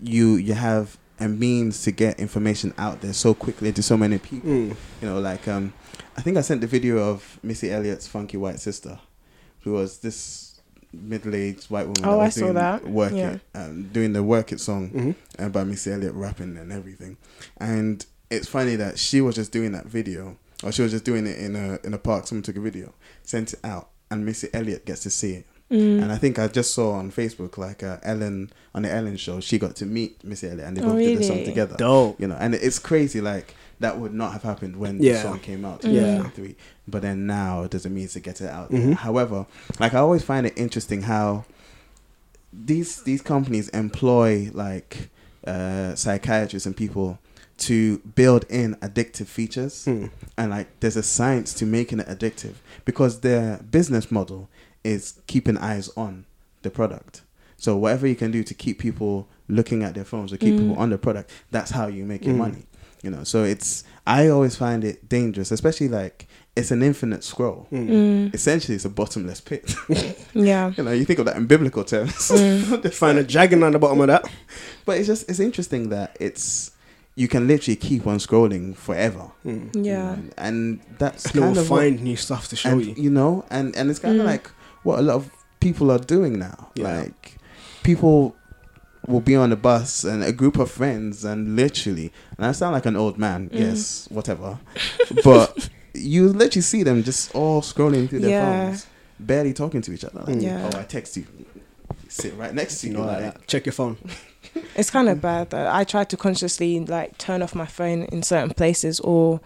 [0.00, 4.18] you you have a means to get information out there so quickly to so many
[4.18, 4.50] people.
[4.50, 5.72] mm, You know, like um,
[6.16, 8.98] I think I sent the video of Missy Elliott's funky white sister,
[9.62, 10.60] who was this
[10.92, 12.04] middle-aged white woman.
[12.04, 12.86] Oh, that I saw doing that.
[12.86, 13.32] Work Yeah.
[13.32, 15.14] it, um, doing the work it song mhm.
[15.38, 17.16] uh, by Missy Elliott rapping and everything.
[17.58, 21.26] And it's funny that she was just doing that video, or she was just doing
[21.26, 22.26] it in a in a park.
[22.26, 25.46] Someone took a video, sent it out, and Missy Elliott gets to see it.
[25.70, 26.02] Mm.
[26.02, 29.40] And I think I just saw on Facebook like uh, Ellen on the Ellen show,
[29.40, 31.46] she got to meet Missy Elliott and they Oh, both did the song really?
[31.48, 31.76] together.
[31.76, 32.20] Dope.
[32.20, 35.14] You know, and it's crazy like that would not have happened when Yeah.
[35.14, 35.82] the song came out.
[35.84, 36.18] Yeah.
[36.18, 36.56] 2003.
[36.86, 38.70] But then now it doesn't mean to get it out.
[38.70, 38.84] Mhm.
[38.84, 38.94] There.
[38.94, 39.46] However,
[39.80, 41.44] like I always find it interesting how
[42.52, 45.10] these these companies employ like
[45.46, 47.18] uh, psychiatrists and people
[47.58, 50.10] to build in addictive features Mm.
[50.36, 52.54] and like there's a science to making it addictive
[52.84, 54.48] because their business model
[54.92, 56.12] is keeping eyes on
[56.62, 57.14] the product
[57.64, 59.14] so whatever you can do to keep people
[59.48, 60.58] looking at their phones or keep Mm.
[60.60, 62.44] people on the product that's how you make your Mm.
[62.46, 62.64] money
[63.04, 66.26] you know so it's i always find it dangerous especially like
[66.58, 67.88] it's an infinite scroll Mm.
[67.88, 68.34] Mm.
[68.34, 69.64] essentially it's a bottomless pit
[70.34, 70.72] Yeah.
[70.76, 72.92] you know you think of that in biblical terms Mm.
[73.04, 74.22] Find a dragon on the bottom of that.
[74.86, 76.72] but it's just it's interesting that it's
[77.22, 79.74] you can literally keep on scrolling forever Mm.
[79.76, 80.16] you Yeah.
[80.16, 82.84] know, and that's And it kind will of what- find new stuff to show and
[82.86, 82.94] you.
[83.04, 84.32] you know and and it's kind of Mm.
[84.34, 84.50] like
[84.86, 85.30] what a lot of
[85.60, 86.84] people are doing now Yeah.
[86.98, 87.36] like
[87.82, 88.34] people
[89.06, 92.72] will be on the bus and a group of friends and literally and i sound
[92.74, 93.58] like an old man Mm.
[93.64, 94.58] yes whatever
[95.24, 95.68] but
[96.12, 98.66] you literally see them just all scrolling through their Yeah.
[98.66, 98.86] phones
[99.18, 100.42] barely talking to each other like.
[100.42, 100.70] Yeah.
[100.72, 101.24] oh i text you
[102.08, 103.46] sit right next to You you, know, like like, that.
[103.46, 103.96] Check your phone.
[104.76, 105.68] It's kind of bad though.
[105.80, 109.40] I try to consciously like turn off my phone in certain places or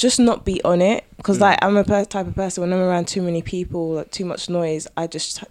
[0.00, 1.42] just not be on it because Mm.
[1.42, 4.24] like I'm a per- type of person when I'm around too many people, like, too
[4.24, 5.46] much noise, I just t-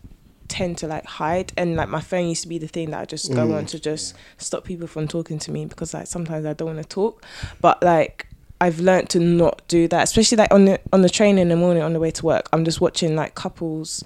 [0.47, 3.05] tend to like hide and like my phone used to be the thing that I
[3.05, 3.57] just go Mm.
[3.57, 6.79] on to just stop people from talking to me because like sometimes I don't want
[6.81, 7.23] to talk,
[7.61, 8.25] but like
[8.61, 11.55] I've learned to not do that, especially like on the on the train in the
[11.55, 12.49] morning on the way to work.
[12.51, 14.03] I'm just watching like couples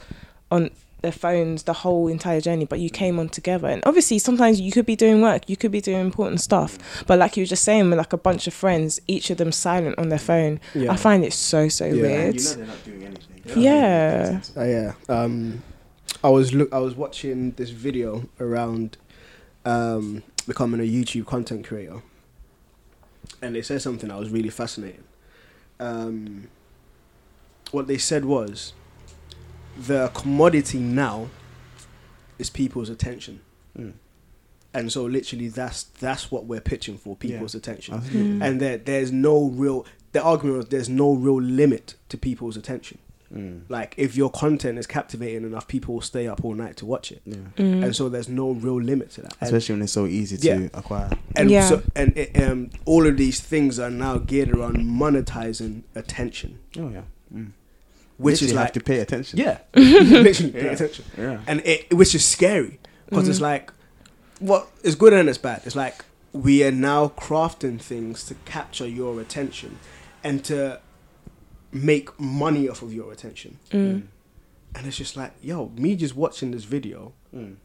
[0.51, 0.69] on
[1.03, 3.67] their phones the whole entire journey, but you came on together.
[3.67, 7.19] And obviously, sometimes you could be doing work, you could be doing important stuff, but
[7.19, 9.99] like you were just saying, with like a bunch of friends, each of them silent
[9.99, 10.59] on their phone.
[10.73, 10.91] Yeah.
[10.91, 12.01] I find it so so Yeah.
[12.01, 12.35] weird.
[12.35, 14.41] you know they're not doing anything Yeah.
[14.57, 14.93] Uh, yeah.
[15.07, 15.61] Um,
[16.23, 16.73] I was look.
[16.73, 18.97] I was watching this video around
[19.65, 22.01] um, becoming a YouTube content creator,
[23.41, 25.03] and they said something that was really fascinating.
[25.81, 26.47] Um,
[27.71, 28.71] what they said was,
[29.77, 31.29] the commodity now
[32.39, 33.41] is people's attention,
[33.77, 33.93] Mm.
[34.73, 37.59] and so literally that's that's what we're pitching for people's Yeah.
[37.59, 38.41] attention, Mm.
[38.43, 39.85] and there there's no real.
[40.11, 42.99] The argument was there's no real limit to people's attention.
[43.33, 43.61] Mm.
[43.67, 47.11] Like if your content is captivating enough, people will stay up all night to watch
[47.11, 47.83] it, yeah Mm.
[47.83, 49.33] and so there's no real limit to that.
[49.41, 50.69] And, especially when it's so easy to Yeah.
[50.75, 51.67] acquire and Yeah.
[51.67, 56.89] so and it, um, all of these things are now geared around monetizing attention, oh
[56.89, 57.01] yeah
[57.35, 57.47] mm.
[58.17, 60.71] Which Literally is have to pay attention yeah, literally pay Yeah.
[60.71, 63.41] attention, yeah and it which is scary because it's Mhm.
[63.53, 63.71] like
[64.39, 65.61] what is good and it's bad.
[65.65, 66.03] It's like
[66.33, 69.77] we are now crafting things to capture your attention
[70.23, 70.79] and to
[71.71, 73.59] make money off of your attention.
[73.71, 74.03] Mm.
[74.75, 77.55] And it's just like, yo, me just watching this video Mm.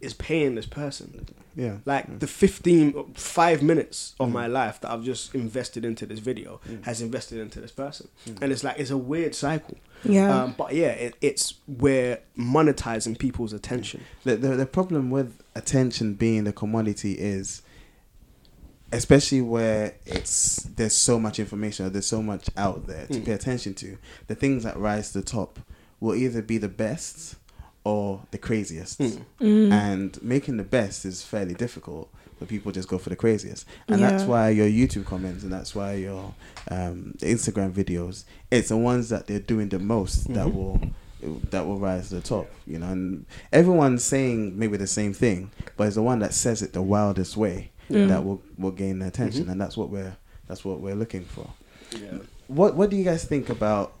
[0.00, 1.26] Is paying this person.
[1.56, 2.20] yeah Like Mm.
[2.20, 4.32] the 15, five minutes of Mm.
[4.32, 6.84] my life that I've just invested into this video Mm.
[6.84, 8.08] has invested into this person.
[8.26, 8.42] Mm.
[8.42, 9.76] And it's like, it's a weird cycle.
[10.04, 10.44] Yeah.
[10.44, 14.00] Um, but yeah, it, it's we're monetizing people's attention.
[14.24, 17.62] the, the the problem with attention being the commodity is
[18.92, 23.24] especially where it's there's so much information there's so much out there to Mm.
[23.24, 25.60] pay attention to the things that rise to the top
[26.00, 27.36] will either be the best
[27.84, 29.24] or the craziest Mm.
[29.40, 29.72] Mm.
[29.72, 32.08] and making the best is fairly difficult
[32.38, 35.74] but people just go for the craziest and that's why your youtube comments and that's
[35.74, 36.34] why your
[36.70, 40.54] um, instagram videos it's the ones that they're doing the most that Mhm.
[40.54, 40.80] will
[41.50, 45.50] that will rise to the top you know and everyone's saying maybe the same thing
[45.76, 48.08] but it's the one that says it the wildest way Mm.
[48.08, 49.52] that will will gain the attention Mhm.
[49.52, 50.16] and that's what we're
[50.46, 51.46] that's what we're looking for
[51.92, 52.18] Yeah.
[52.46, 53.92] what what do you guys think about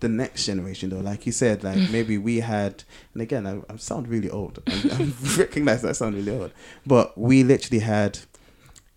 [0.00, 2.82] the next generation though like you said like maybe we had
[3.12, 6.52] and again i, I sound really old i, I recognize that I sound really old
[6.86, 8.18] but we literally had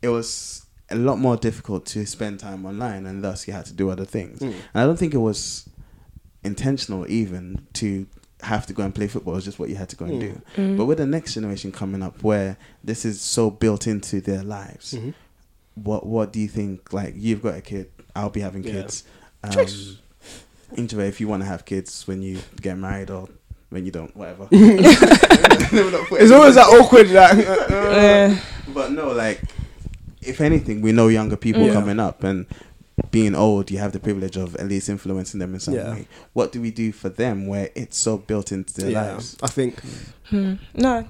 [0.01, 3.73] it was a lot more difficult to spend time online and thus you had to
[3.73, 4.47] do other things Mm.
[4.73, 5.67] and i don't think it was
[6.43, 8.05] intentional even to
[8.41, 9.37] have to go and play football.
[9.37, 10.19] It's just what you had to go and Mm.
[10.19, 10.41] do.
[10.57, 10.77] Mm.
[10.77, 14.93] But with the next generation coming up, where this is so built into their lives,
[14.95, 15.13] Mhm.
[15.75, 16.91] what what do you think?
[16.91, 18.73] Like you've got a kid, I'll be having Yeah.
[18.73, 19.05] kids.
[19.45, 19.51] Um,
[20.75, 20.85] Choice.
[20.85, 23.27] Inktrovert, if you want to have kids when you get married or
[23.69, 24.47] when you don't, whatever.
[24.51, 27.09] It's always that awkward.
[27.09, 28.35] Like, Uh,
[28.73, 29.41] But no, like
[30.21, 31.73] if anything, we know younger people Yeah.
[31.73, 32.45] coming up and
[33.11, 35.91] being old, you have the privilege of at least influencing them in some Yeah.
[35.93, 36.07] way.
[36.33, 39.35] What do we do for them where it's so built into their yeah, lives?
[39.41, 39.79] I think
[40.29, 40.53] hmm.
[40.75, 41.07] No,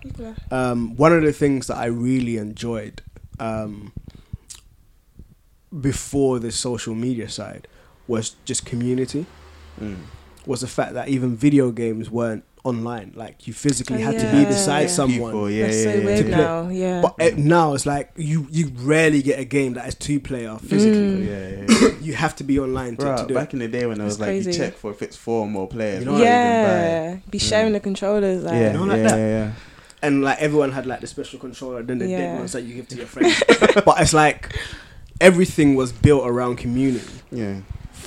[0.52, 3.02] um, one of the things that I really enjoyed
[3.40, 3.92] um,
[5.82, 7.68] before the social media side
[8.08, 9.26] was just community.
[9.82, 9.98] Mm.
[10.46, 13.12] Was the fact that even video games weren't online.
[13.16, 14.88] Like you physically Oh, had to be beside Yeah.
[14.88, 15.32] someone.
[15.32, 16.06] People, yeah, That's yeah, so yeah.
[16.06, 16.70] weird To now.
[16.70, 17.02] Yeah.
[17.02, 20.58] But eh, now it's like you you rarely get a game that is two player
[20.58, 21.26] physically.
[21.26, 21.28] Mm.
[21.28, 21.90] Yeah, yeah, yeah.
[22.04, 23.54] You have to be online to, Bruh, to do back it.
[23.54, 25.48] in the day when it was It's like you check for if it's four or
[25.48, 26.00] more players.
[26.00, 27.74] You know before you yeah, be sharing Mm.
[27.76, 28.44] the controllers.
[28.44, 28.60] Like, buy.
[28.60, 29.18] Yeah, know, like yeah, that.
[29.18, 29.52] yeah, yeah.
[30.02, 32.18] And like everyone had like the special controller, then the Yeah.
[32.18, 33.42] dead ones that you give to your friends.
[33.86, 34.54] but it's like
[35.22, 37.06] everything was built around community.
[37.32, 37.56] Yeah.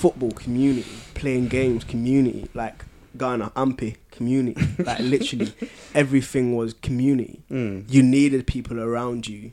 [0.07, 2.85] Football community, playing games community, like
[3.19, 5.53] Ghana, Ampe community, like literally
[5.95, 7.43] everything was community.
[7.51, 7.85] Mm.
[7.93, 9.53] You needed people around you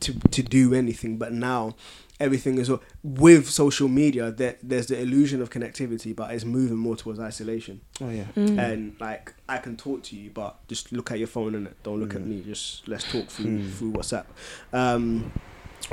[0.00, 1.74] to to do anything, but now
[2.20, 2.70] everything is
[3.02, 4.30] with social media.
[4.30, 7.80] There, there's the illusion of connectivity, but it's moving more towards isolation.
[8.00, 8.24] Oh yeah.
[8.36, 8.58] Mm.
[8.58, 12.00] And like I can talk to you, but just look at your phone and don't
[12.00, 12.26] look at Mm.
[12.28, 12.42] me.
[12.42, 13.72] Just let's talk through Mm.
[13.74, 14.24] through WhatsApp.
[14.72, 15.30] Um,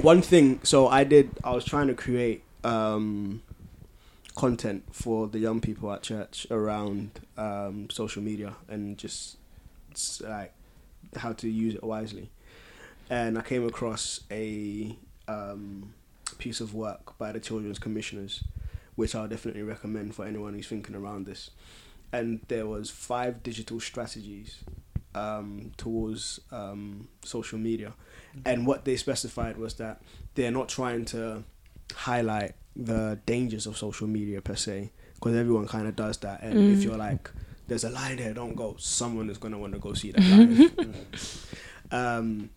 [0.02, 1.32] one thing, so I did.
[1.44, 3.42] I was trying to create um,
[4.42, 9.38] content for the young people at church around um, social media and just
[10.22, 10.52] like
[11.16, 12.32] how to use it wisely.
[13.08, 15.94] And I came across a um,
[16.40, 18.44] piece of work by the children's commissioners,
[18.96, 21.52] which I'll definitely recommend for anyone who's thinking around this.
[22.12, 24.64] And there was five digital strategies
[25.14, 27.94] um, towards um, social media,
[28.44, 30.02] and what they specified was that
[30.34, 31.44] they're not trying to
[31.94, 36.42] highlight the dangers of social media per se, because everyone kind of does that.
[36.44, 36.84] And if Mm.
[36.84, 37.30] you're like,
[37.68, 41.48] "There's a line there, don't go," someone is gonna want to go see that live.
[41.92, 42.50] um,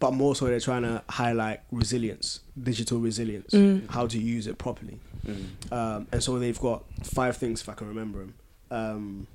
[0.00, 3.88] but more so, they're trying to highlight resilience, digital resilience, Mm.
[3.90, 4.98] how to use it properly.
[5.26, 5.72] Mm.
[5.72, 8.34] Um, and so they've got five things if I can remember them.
[8.70, 9.26] Um,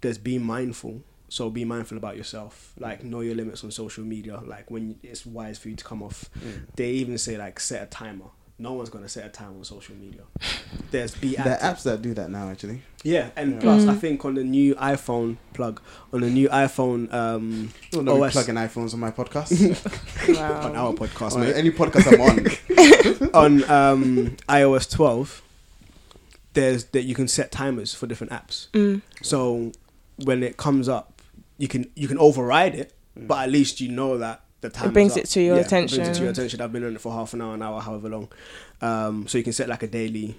[0.00, 1.02] there's being mindful.
[1.30, 2.72] So be mindful about yourself.
[2.78, 4.40] Like know your limits on social media.
[4.44, 6.28] Like when it's wise for you to come off.
[6.38, 6.66] Mm.
[6.76, 8.26] They even say like set a timer.
[8.60, 10.22] No one's gonna set a time on social media.
[10.90, 12.82] There's be There are apps that do that now, actually.
[13.04, 13.60] Yeah, and Yeah.
[13.60, 14.00] plus I Mm.
[14.00, 15.80] think on the new iPhone plug,
[16.12, 18.32] on the new iPhone um, Oh, no, OS.
[18.32, 19.52] plugging iPhones on my podcast.
[20.64, 21.54] on our podcast, on mate.
[21.54, 23.62] any podcast I'm on.
[23.64, 25.40] on um, iOS 12,
[26.54, 28.68] there's that you can set timers for different apps.
[28.72, 29.02] Mm.
[29.22, 29.70] So
[30.24, 31.22] when it comes up,
[31.58, 33.28] you can you can override it, Mm.
[33.28, 36.14] but at least you know that the time brings it to your It brings it
[36.14, 36.60] to your attention.
[36.60, 38.28] I've been on it for half an hour, an hour, however long.
[38.80, 40.34] Um, so you can set like a daily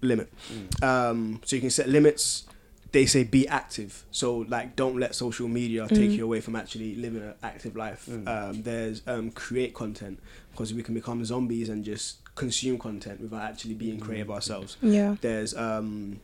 [0.00, 0.32] limit.
[0.52, 0.82] Mm.
[0.82, 2.44] Um, so you can set limits.
[2.92, 4.04] They say be active.
[4.12, 6.16] So like, don't let social media take Mm.
[6.16, 8.06] you away from actually living an active life.
[8.08, 8.28] Mm.
[8.28, 10.20] Um, there's um, create content
[10.52, 14.76] because we can become zombies and just consume content without actually being creative ourselves.
[14.80, 15.16] Yeah.
[15.20, 16.20] There's um,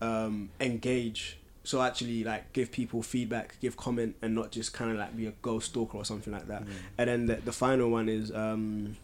[0.00, 1.38] um, engage.
[1.66, 5.26] So actually, like, give people feedback, give comment, and not just kind of like be
[5.26, 6.62] a ghost stalker or something like that.
[6.64, 6.70] Mm.
[6.98, 8.96] And then the, the final one is um,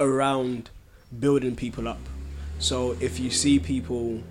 [0.00, 0.70] around
[1.20, 1.98] building people up.
[2.58, 4.22] So if you see people,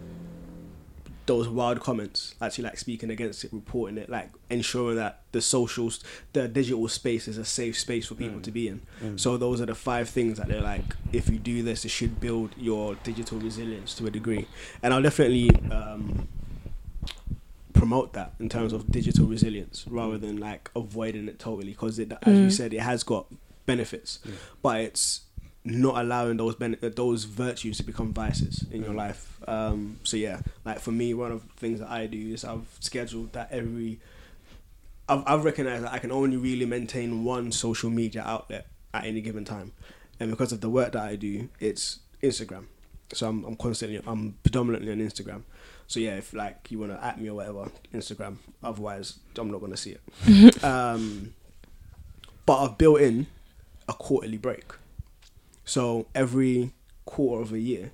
[1.28, 6.04] those wild comments, actually like speaking against it, reporting it, like ensuring that the socials,
[6.34, 8.44] the digital space is a safe space for people Mm.
[8.44, 8.82] to be in.
[9.00, 9.20] Mm.
[9.20, 10.96] So those are the five things that they're like.
[11.12, 14.48] If you do this, it should build your digital resilience to a degree.
[14.82, 16.28] And I'll definitely um,
[17.74, 21.72] promote that in terms of digital resilience rather than like avoiding it totally.
[21.72, 22.52] Because it, as you Mm.
[22.52, 23.26] said, it has got
[23.66, 24.32] benefits, Yeah.
[24.62, 25.22] but it's
[25.66, 28.98] not allowing those ben- those virtues to become vices in your Mm.
[28.98, 29.40] life.
[29.48, 32.68] Um, so yeah, like for me, one of the things that I do is I've
[32.80, 34.00] scheduled that every.
[35.10, 39.22] I've, I've recognized that I can only really maintain one social media outlet at any
[39.22, 39.72] given time,
[40.20, 42.66] and because of the work that I do, it's Instagram.
[43.14, 45.44] So I'm, I'm constantly, I'm predominantly on Instagram.
[45.88, 48.38] So yeah, if like you wanna at me or whatever, Instagram.
[48.64, 50.64] Otherwise, I'm not gonna see it.
[50.64, 51.34] um,
[52.46, 53.28] but I've built in
[53.88, 54.66] a quarterly break.
[55.66, 56.72] So every
[57.06, 57.92] quarter of a year,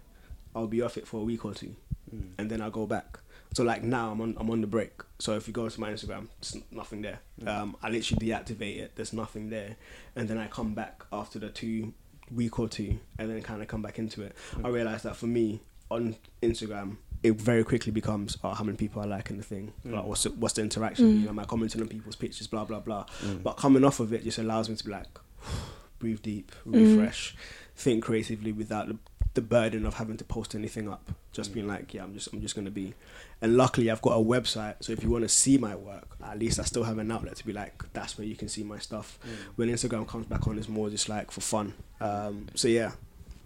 [0.56, 1.76] I'll be off it for a week or two,
[2.14, 2.30] Mm.
[2.40, 3.20] and then I'll go back.
[3.54, 4.92] So like now, I'm on I'm on the break.
[5.20, 7.20] So if you go to my Instagram, there's nothing there.
[7.46, 8.92] Um, I literally deactivate it.
[8.96, 9.76] There's nothing there,
[10.16, 11.94] and then I come back after the two
[12.34, 14.36] week or two, and then kind of come back into it.
[14.64, 15.60] I realized that for me,
[15.92, 19.94] on Instagram, it very quickly becomes oh, how many people are liking the thing, mm.
[19.94, 21.06] like what's the, what's the interaction?
[21.06, 21.20] Mm.
[21.20, 23.06] You know, am I commenting on people's pictures, blah blah blah.
[23.24, 23.44] Mm.
[23.44, 25.08] But coming off of it just allows me to be like,
[26.00, 27.36] breathe deep, refresh,
[27.76, 28.98] think creatively without the,
[29.34, 31.12] the burden of having to post anything up.
[31.32, 32.94] Just being like, yeah, I'm just I'm just gonna be.
[33.42, 36.40] And luckily, I've got a website, so if you want to see my work, at
[36.40, 38.80] least I still have an outlet to be like, that's where you can see my
[38.80, 39.18] stuff.
[39.56, 41.74] When Instagram comes back on, it's more just like for fun.
[42.02, 42.92] Um, so yeah,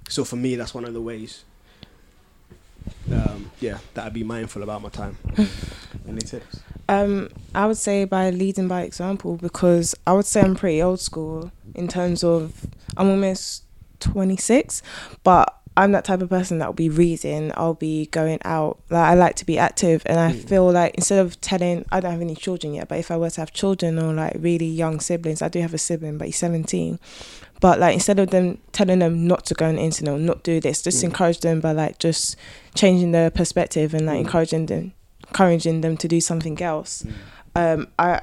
[0.09, 1.43] so for me, that's one of the ways.
[3.11, 5.17] Um, yeah, that I'd be mindful about my time.
[6.07, 6.61] Any tips?
[6.89, 10.99] Um, I would say by leading by example because I would say I'm pretty old
[10.99, 12.65] school in terms of
[12.97, 13.63] I'm almost
[13.99, 14.81] 26,
[15.23, 17.51] but I'm that type of person that will be reading.
[17.55, 18.79] I'll be going out.
[18.89, 22.11] Like I like to be active, and I feel like instead of telling, I don't
[22.11, 24.99] have any children yet, but if I were to have children or like really young
[24.99, 26.99] siblings, I do have a sibling, but he's 17.
[27.63, 30.43] But like instead of them telling them not to go on the internet or not
[30.43, 31.05] do this, just mm.
[31.05, 32.35] encourage them by like just
[32.75, 34.25] changing their perspective and like mm.
[34.25, 34.91] encouraging them,
[35.29, 37.05] encouraging them to do something else.
[37.55, 37.73] Mm.
[37.75, 38.19] Um, I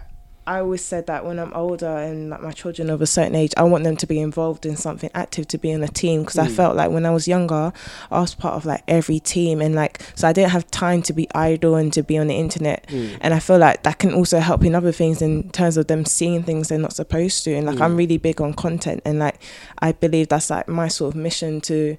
[0.51, 3.53] I always said that when I'm older and like my children of a certain age,
[3.57, 6.23] I want them to be involved in something active, to be in a team.
[6.23, 6.57] Because I mm.
[6.57, 7.73] felt like when I was younger,
[8.11, 11.13] I was part of like every team, and like so I didn't have time to
[11.13, 12.85] be idle and to be on the internet.
[12.89, 13.19] Mm.
[13.21, 16.05] And I feel like that can also help in other things in terms of them
[16.05, 17.55] seeing things they're not supposed to.
[17.55, 17.99] And like I'm mm.
[17.99, 19.41] really big on content, and like
[19.79, 21.97] I believe that's like my sort of mission to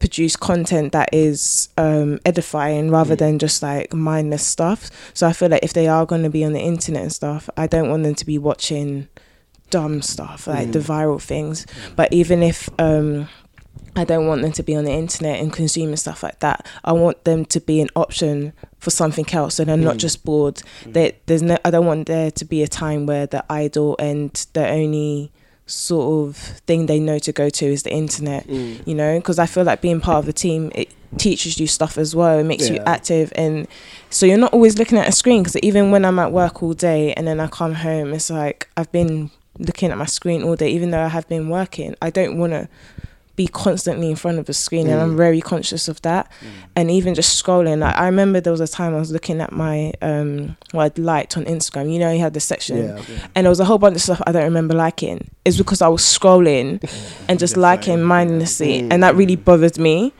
[0.00, 3.18] produce content that is um, edifying rather mm.
[3.18, 4.90] than just like mindless stuff.
[5.14, 7.48] So I feel like if they are going to be on the internet and stuff,
[7.56, 9.08] I don't want them to be watching
[9.68, 10.86] dumb stuff like the mm.
[10.86, 11.66] viral things.
[11.66, 11.96] Mm.
[11.96, 13.28] But even if um,
[13.94, 16.92] I don't want them to be on the internet and consuming stuff like that, I
[16.92, 20.62] want them to be an option for something else, so they're not just bored.
[20.86, 24.32] They, there's no, I don't want there to be a time where they're idle and
[24.54, 25.30] the only
[25.70, 28.86] sort of thing they know to go to is the internet mm.
[28.86, 29.18] you know?
[29.18, 32.38] Because i feel like being part of a team it teaches you stuff as well.
[32.38, 33.66] It makes you active and
[34.10, 36.72] so you're not always looking at a screen because even when i'm at work all
[36.72, 40.56] day and then i come home it's like i've been looking at my screen all
[40.56, 42.68] day even though i have been working i don't want to
[43.40, 45.16] be constantly in front of a screen and i'm mm.
[45.16, 46.30] very conscious of that.
[46.30, 46.48] Mm.
[46.76, 49.50] And even just scrolling like i remember there was a time i was looking at
[49.50, 51.90] my um what i'd liked on instagram.
[51.90, 52.76] You know you had the section.
[52.76, 53.02] Yeah.
[53.34, 55.30] and there was a whole bunch of stuff I don't remember liking.
[55.46, 56.70] It's because I was scrolling
[57.28, 59.44] and just liking mindlessly, and that really mm.
[59.44, 60.12] bothered me.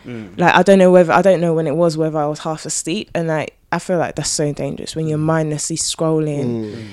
[0.42, 2.64] Like I don't know whether I don't know when it was whether I was half
[2.64, 6.48] asleep, and like I feel like that's so dangerous when you're mindlessly scrolling,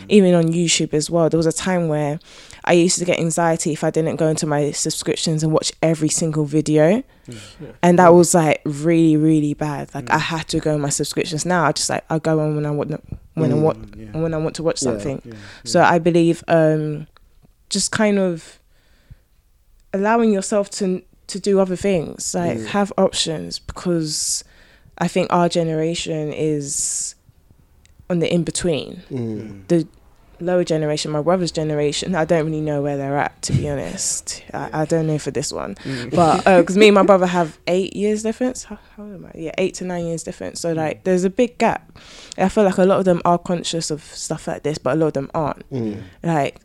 [0.10, 1.30] even on YouTube as well.
[1.30, 2.20] There was a time where
[2.68, 6.10] I used to get anxiety if I didn't go into my subscriptions and watch every
[6.10, 7.04] single video.
[7.82, 9.94] And that was like really, really bad.
[9.96, 11.46] Like I had to go on my subscriptions.
[11.46, 12.92] Now I just like I go on when I want
[13.34, 14.12] when I want yeah.
[14.22, 14.92] when I want to watch Yeah.
[14.92, 15.22] something.
[15.26, 15.34] Yeah.
[15.64, 17.08] So I believe um,
[17.70, 18.60] just kind of
[19.94, 24.44] allowing yourself to to do other things, like have options, because
[24.98, 27.16] I think our generation is
[28.10, 29.04] on the in between.
[29.12, 29.68] Mm.
[29.68, 29.88] The
[30.40, 34.44] lower generation, my brother's generation, I don't really know where they're at, to be honest.
[34.54, 36.12] I, I don't know for this one, mm.
[36.12, 38.64] but uh, because me and my brother have eight years difference.
[38.66, 39.32] How, how old am I?
[39.36, 40.60] Yeah, eight to nine years difference.
[40.60, 40.78] So mm.
[40.78, 41.98] like, there's a big gap.
[42.38, 45.00] I feel like a lot of them are conscious of stuff like this, but a
[45.00, 45.70] lot of them aren't.
[45.72, 46.04] Mm.
[46.24, 46.60] Like,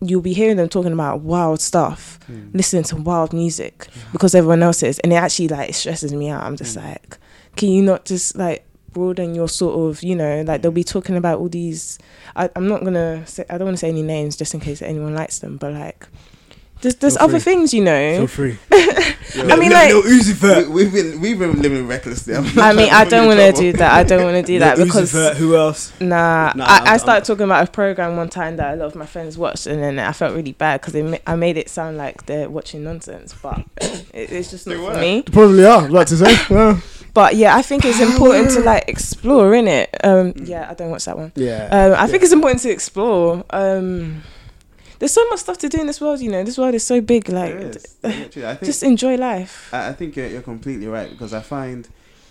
[0.00, 2.54] you'll be hearing them talking about wild stuff, Mm.
[2.54, 4.12] listening to wild music mm.
[4.12, 6.42] because everyone else is, and it actually like it stresses me out.
[6.42, 7.18] I'm just like,
[7.56, 11.16] can you not just like broaden your sort of, you know, like they'll be talking
[11.16, 11.98] about all these.
[12.36, 14.80] I, I'm not gonna say I don't want to say any names just in case
[14.80, 16.06] anyone likes them, but like.
[16.80, 17.54] There's, there's Feel other free.
[17.54, 18.18] things, you know.
[18.18, 18.58] Feel free.
[19.50, 20.18] I mean, like, we,
[20.68, 22.34] we've been we've been living recklessly.
[22.36, 23.90] I'm I mean, I don't want to do that.
[23.94, 25.98] I don't want to do that Lil Uzi because Vert, who else?
[25.98, 28.86] Nah, Nah, I, I'm- I started talking about a program one time that a lot
[28.86, 31.70] of my friends watched, and then I felt really bad because ma- I made it
[31.70, 35.00] sound like they're watching nonsense, but it, it's just not for were.
[35.00, 35.22] me.
[35.22, 35.84] Probably are.
[35.84, 36.36] I'd like to say.
[36.50, 36.80] Yeah.
[37.14, 39.88] But yeah, I think it's important to like explore in it.
[40.02, 41.32] Um, yeah, I don't watch that one.
[41.36, 41.68] Yeah.
[41.70, 43.44] Um, I think it's important to explore.
[43.50, 44.22] Um,
[44.98, 46.20] there's so much stuff to do in this world.
[46.20, 47.28] You know, this world is so big.
[47.28, 47.96] Like, There is.
[48.02, 49.72] Literally, I think just enjoy life.
[49.72, 51.88] I, I think you're, you're completely right because I find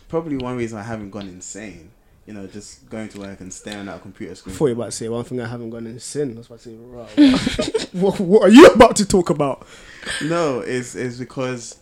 [0.09, 1.91] probably one reason I haven't gone insane.
[2.25, 4.53] You know, just going to work and staring at a computer screen.
[4.53, 6.47] Before you were about to say one thing I haven't gone in sin, I was
[6.47, 9.67] about to say, right, what, what are you about to talk about?
[10.23, 11.77] No, it's it's because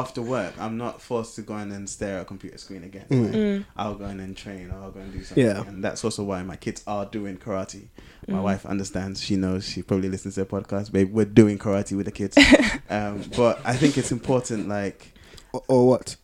[0.00, 3.06] after work I'm not forced to go in and stare at a computer screen again.
[3.10, 3.22] Mm.
[3.24, 3.64] Like, Mm.
[3.76, 5.44] I'll go in and train or I'll go and do something.
[5.44, 5.66] Yeah.
[5.66, 7.88] And that's also why my kids are doing karate.
[8.28, 8.42] My Mm.
[8.42, 9.22] wife understands.
[9.22, 9.64] She knows.
[9.68, 10.92] She probably listens to the podcast.
[10.92, 12.36] Babe, we're doing karate with the kids.
[12.90, 15.12] um, but I think it's important, like
[15.52, 16.16] Or, or what?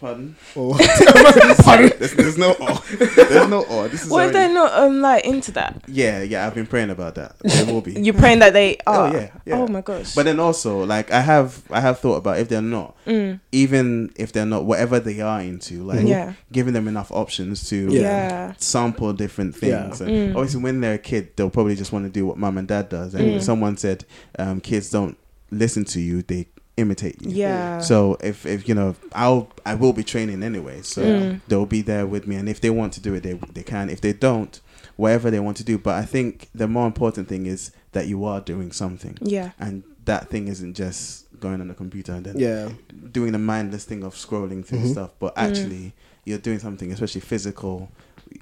[0.00, 0.34] Pardon?
[0.56, 2.74] Or There's, there's no or.
[2.96, 3.88] There's no or.
[3.88, 5.82] This is What if already- they're not um like into that?
[5.86, 6.46] Yeah, yeah.
[6.46, 7.38] I've been praying about that.
[7.40, 7.92] There will be.
[8.00, 9.12] You're praying that they Oh, are.
[9.14, 9.56] yeah, yeah.
[9.58, 10.14] Oh my gosh.
[10.14, 13.40] But then also, like I have, I have thought about if they're not, Mm.
[13.52, 16.32] even if they're not, whatever they are into, like Yeah.
[16.50, 18.00] giving them enough options to Yeah.
[18.00, 18.52] Yeah.
[18.56, 19.82] sample different Yeah.
[19.82, 20.00] things.
[20.00, 20.36] And Mm.
[20.36, 22.88] obviously, when they're a kid, they'll probably just want to do what mum and dad
[22.88, 23.14] does.
[23.14, 23.42] And Mm.
[23.42, 24.04] someone said,
[24.38, 25.16] um, "Kids don't
[25.50, 26.46] listen to you; they
[26.80, 27.80] imitate you." Yeah.
[27.80, 31.40] So if, if you know, I'll I will be training anyway, so Mm.
[31.48, 33.88] they'll be there with me, and if they want to do it, they they can.
[33.90, 34.60] If they don't,
[34.96, 35.78] whatever they want to do.
[35.78, 39.50] But I think the more important thing is that you are doing something, Yeah.
[39.58, 42.68] and that thing isn't just going on the computer and then yeah,
[43.12, 44.92] doing the mindless thing of scrolling through Mhm.
[44.92, 45.42] stuff, but Mm.
[45.48, 45.92] actually
[46.26, 47.88] you're doing something, especially physical,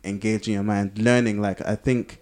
[0.04, 1.40] engaging your mind, learning.
[1.40, 2.20] Like I think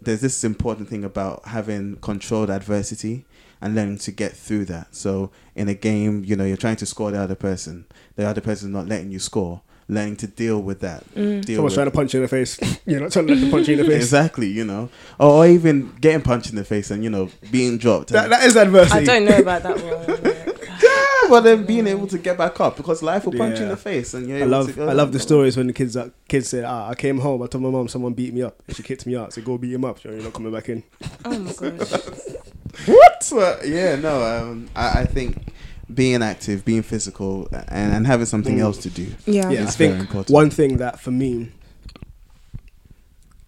[0.00, 3.24] there's this important thing about having controlled adversity
[3.62, 4.94] and learning to get through that.
[4.94, 7.86] So in a game, you know, you're trying to score the other person,
[8.16, 9.62] the other person's not letting you score.
[9.88, 11.04] Learning to deal with that.
[11.14, 11.44] Mm.
[11.44, 12.58] Deal someone's with trying to punch you in the face.
[12.86, 14.02] You're not trying to let them punch you in the face.
[14.02, 14.88] exactly, you know,
[15.18, 18.08] or, or even getting punched in the face and you know being dropped.
[18.10, 19.00] That, that is adversity.
[19.00, 20.52] I don't know about that one.
[20.82, 23.68] Yeah, but then being able to get back up because life will punch you in
[23.70, 25.26] the face, and you're I love to go I love the down.
[25.26, 27.86] stories when the kids are, kids say, ah, I came home, I told my mom
[27.88, 28.60] someone beat me up.
[28.66, 29.32] And she kicked me out.
[29.32, 30.00] so go beat him up.
[30.00, 30.82] So you're not coming back in.
[31.24, 31.92] oh my gosh.
[32.86, 33.28] What?
[33.30, 34.22] But yeah, no.
[34.22, 35.52] Um, I, I think
[35.92, 38.60] being active, being physical, and, and having something Mm.
[38.62, 39.06] else to do.
[39.26, 39.50] Yeah.
[39.50, 40.30] Yeah, I It's very think important.
[40.34, 41.50] one thing that for me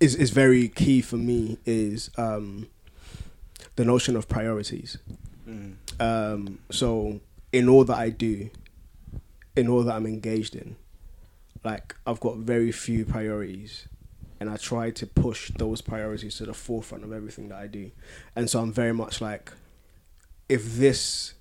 [0.01, 2.69] is is very key for me is um,
[3.77, 4.99] the notion of priorities.
[5.49, 5.75] Mm.
[6.01, 7.21] Um, so
[7.53, 8.51] in all that I do,
[9.57, 10.77] in all that I'm engaged in,
[11.65, 13.87] like I've got very few priorities,
[14.41, 17.91] and I try to push those priorities to the forefront of everything that I do.
[18.35, 19.53] And so I'm very much like,
[20.49, 21.35] if this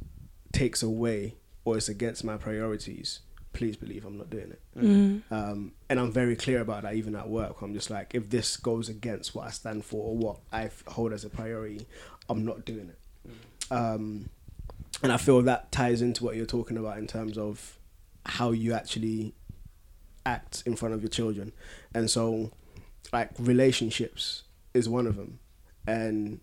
[0.51, 1.35] takes away
[1.65, 3.19] or is against my priorities,
[3.51, 4.61] please believe I'm not doing it.
[4.77, 5.21] Mm.
[5.31, 7.61] Um, and I'm very clear about that even at work.
[7.61, 11.13] I'm just like, if this goes against what I stand for or what I hold
[11.13, 11.85] as a priority,
[12.29, 12.99] I'm not doing it.
[13.71, 14.29] Um,
[15.01, 17.77] and I feel that ties into what you're talking about in terms of
[18.25, 19.33] how you actually
[20.25, 21.51] act in front of your children.
[21.93, 22.51] And so,
[23.13, 24.43] like, relationships
[24.73, 25.39] is one of them.
[25.87, 26.39] And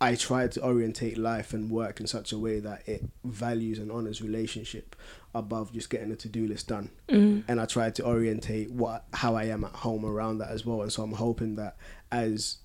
[0.00, 3.90] I try to orientate life and work in such a way that it values and
[3.90, 4.96] honors relationship
[5.34, 7.44] above just getting a to-do list done Mm.
[7.48, 10.82] and I try to orientate what how I am at home around that as well.
[10.82, 11.76] And so I'm hoping that
[12.12, 12.58] as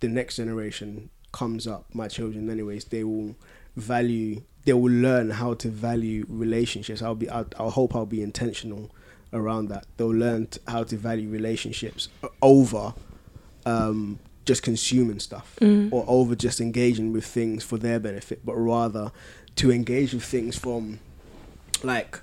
[0.00, 3.34] the next generation comes up, my children, anyways, they will
[3.76, 7.02] value, they will learn how to value relationships.
[7.02, 8.90] I'll be, I'll, I'll hope I'll be intentional
[9.34, 9.84] around that.
[9.96, 12.08] They'll learn t- how to value relationships
[12.40, 12.94] over
[13.66, 15.92] um, just consuming stuff Mm.
[15.92, 19.10] or over just engaging with things for their benefit, but rather
[19.56, 21.00] to engage with things from
[21.82, 22.20] like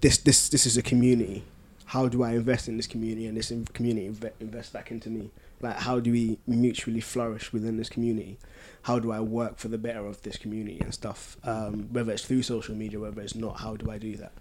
[0.00, 1.44] this this this is a community.
[1.86, 5.08] How do I invest in this community and this in- community inve- invest back into
[5.10, 5.30] me?
[5.64, 8.38] Like how do we mutually flourish within this community?
[8.82, 11.36] How do I work for the better of this community and stuff?
[11.42, 14.32] Um, whether it's through social media, whether it's not, how do I do that?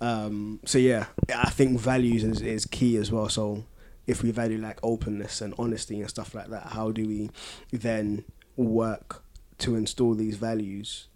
[0.00, 3.28] Um, so yeah, I think values is, is key as well.
[3.28, 3.64] So
[4.06, 7.30] if we value like openness and honesty and stuff like that, how do we
[7.72, 8.24] then
[8.56, 9.22] work
[9.58, 11.08] to install these values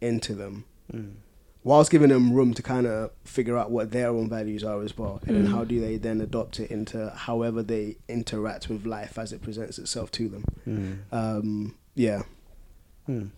[0.00, 1.14] into them Mm.
[1.68, 4.92] Whilst giving them room to kind of figure out what their own values are as
[4.98, 5.52] well and then Mm.
[5.54, 6.98] how do they then adopt it into
[7.28, 10.96] however they interact with life as it presents itself to them Mm.
[11.20, 12.22] um, yeah
[13.08, 13.30] Mm.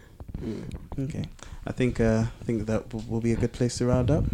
[0.99, 1.25] Okay,
[1.67, 4.25] I think uh, I think that will, will be a good place to round up.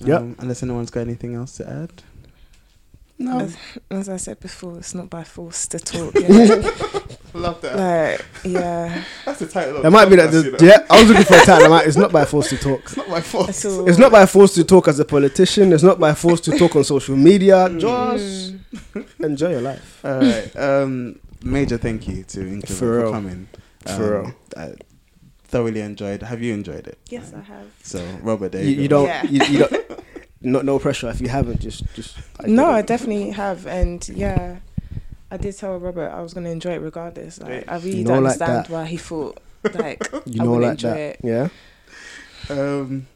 [0.00, 0.20] Yep.
[0.20, 2.02] Um, unless anyone's got anything else to add.
[3.18, 3.56] no As,
[3.90, 6.14] as I said before, it's not by force to talk.
[6.20, 6.93] Yeah.
[7.34, 7.76] Love that.
[7.76, 9.02] like, yeah.
[9.24, 9.82] That's the title.
[9.82, 12.12] that might be that the, yeah i was looking for a title like, it's not
[12.12, 13.48] by force to talk It's not my fault.
[13.48, 16.40] It's, all, it's not by force to talk as a politician it's not by force
[16.42, 18.54] to talk on social media just
[18.94, 19.06] Mm.
[19.24, 20.56] enjoy your life All right.
[20.56, 23.12] Um, major thank you to Inkling For for, real.
[23.12, 23.48] coming.
[23.86, 24.34] Um, For real.
[24.56, 24.74] I
[25.44, 26.22] thoroughly enjoyed.
[26.22, 26.98] Have you enjoyed it?
[27.08, 27.66] Yes, I have.
[27.82, 29.22] So, Robert, there you, you, you don't Yeah.
[29.24, 30.00] you, you don't
[30.40, 34.56] not no pressure if you haven't just just I no, I definitely have, and yeah,
[35.30, 37.40] I did tell Robert I was gonna enjoy it regardless.
[37.40, 38.70] Like, I really You don't like understand that.
[38.70, 39.38] why he thought
[39.74, 41.20] like you I know would like enjoy that it.
[41.22, 41.48] yeah
[42.50, 43.06] Um,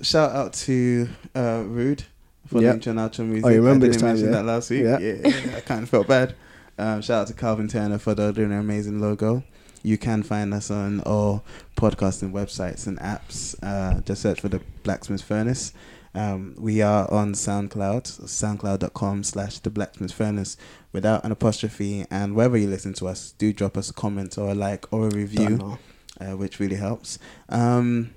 [0.00, 2.04] shout out to uh, Rude
[2.46, 2.68] for Yeah.
[2.68, 3.44] the intro and music.
[3.46, 4.32] Oh, you remember I this didn't time, mention yeah?
[4.42, 4.82] that last week.
[4.84, 4.98] Yeah.
[4.98, 6.34] Yeah, I kind of felt bad.
[6.78, 9.42] Um, shout out to Calvin Turner for the, doing an amazing logo.
[9.82, 11.44] You can find us on all
[11.76, 13.56] podcasting websites and apps.
[13.62, 15.72] Uh, just search for the Blacksmith Furnace.
[16.14, 20.56] Um, we are on SoundCloud, soundcloud.com slash the Blacksmith Furnace
[20.92, 22.04] without an apostrophe.
[22.10, 25.08] And wherever you listen to us, do drop us a comment or a like or
[25.08, 25.78] a review
[26.20, 27.18] uh, which really helps.
[27.48, 28.14] Um,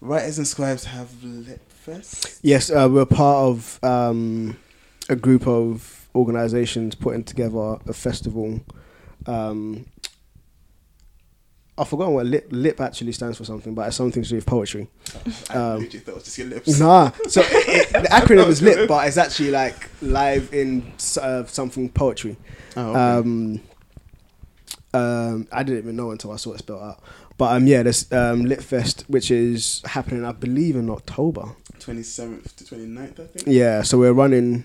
[0.00, 2.38] writers and scribes have lit Fest.
[2.42, 4.56] Yes, uh, we're part of um,
[5.08, 8.60] a group of organisations putting together a festival.
[9.26, 9.86] Um,
[11.78, 14.46] I've forgotten what lip, lip actually stands for something, but it's something to do with
[14.46, 14.88] poetry.
[15.50, 16.78] I Um, literally thought it was just your lips.
[16.78, 21.88] Nah, so it, the acronym is LIP, but it's actually like live in uh, something
[21.88, 22.36] poetry.
[22.76, 22.98] Oh, okay.
[23.00, 23.60] Um,
[24.94, 27.00] um, I didn't even know until I saw it spelled out.
[27.38, 31.56] But um, yeah, there's um, Lit Fest, which is happening, I believe, in October.
[31.78, 33.46] 27th to 29th, I think.
[33.46, 34.64] Yeah, so we're running.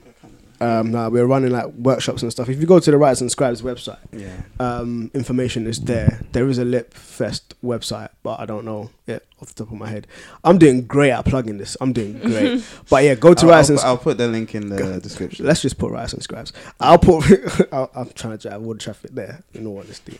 [0.59, 0.65] I.
[0.79, 2.49] Um, nah, we're running like workshops and stuff.
[2.49, 4.41] If you go to the Writers and Scribes website, Yeah.
[4.59, 6.21] um, information is there.
[6.31, 9.77] There is a Lip Fest website, but I don't know it off the top of
[9.77, 10.07] my head.
[10.43, 11.77] I'm doing great at plugging this.
[11.79, 12.63] I'm doing great.
[12.89, 14.99] but yeah, go to I'll, Writers I'll, and put- I'll put the link in the
[14.99, 15.45] description.
[15.45, 16.53] Let's just put Writers and Scribes.
[16.79, 17.23] I'll put.
[17.73, 19.43] I'll, I'm trying to drive all the traffic there.
[19.53, 20.19] In all honesty,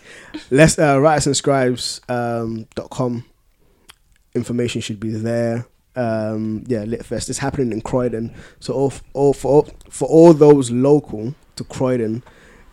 [0.52, 3.26] let's uh, Writers and Scribes um, dot com.
[4.36, 5.66] Information should be there.
[5.98, 8.34] Um, yeah, Litfest is happening in Croydon.
[8.60, 12.22] So all, f- all for all, for all those local to Croydon,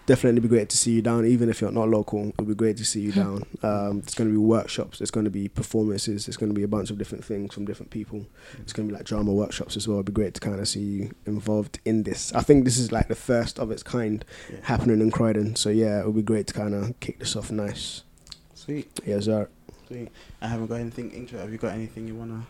[0.06, 1.24] definitely be great to see you down.
[1.24, 3.44] Even if you're not local, it'll be great to see you down.
[3.62, 4.98] Um, there's going to be workshops.
[4.98, 6.26] There's going to be performances.
[6.26, 8.26] There's going to be a bunch of different things from different people.
[8.60, 9.96] It's going to be like drama workshops as well.
[9.96, 12.30] It'd be great to kind of see you involved in this.
[12.34, 14.22] I think this is like the first of its kind
[14.52, 14.58] Yeah.
[14.64, 15.56] happening in Croydon.
[15.56, 18.02] So yeah, it would be great to kind of kick this off nice.
[18.54, 19.48] Sweet, Yeah, sir.
[19.88, 20.08] sweet.
[20.42, 21.10] I haven't got anything.
[21.12, 21.38] Intro.
[21.38, 22.46] Have you got anything you wanna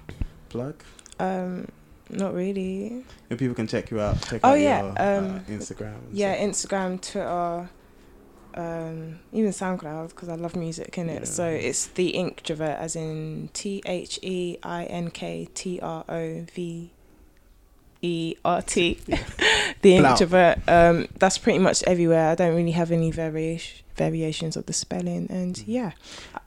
[0.55, 0.75] plug?
[1.19, 1.67] Um,
[2.11, 3.05] not really.
[3.31, 5.97] If people can check you out, check Oh, out yeah, your uh, um, Instagram.
[6.13, 6.71] Yeah, stuff.
[6.71, 7.71] Instagram, Twitter,
[8.57, 11.21] um, even SoundCloud because I love music in it.
[11.21, 11.25] Yeah.
[11.25, 16.47] So it's the Inktrovert, as in T H E I N K T R O
[16.55, 16.93] V
[18.03, 18.99] E R T.
[19.83, 20.13] the Blow.
[20.15, 20.61] Inktrovert.
[20.69, 22.31] Um, that's pretty much everywhere.
[22.31, 25.65] I don't really have any variation variations of the spelling, and Mhm.
[25.69, 25.93] yeah,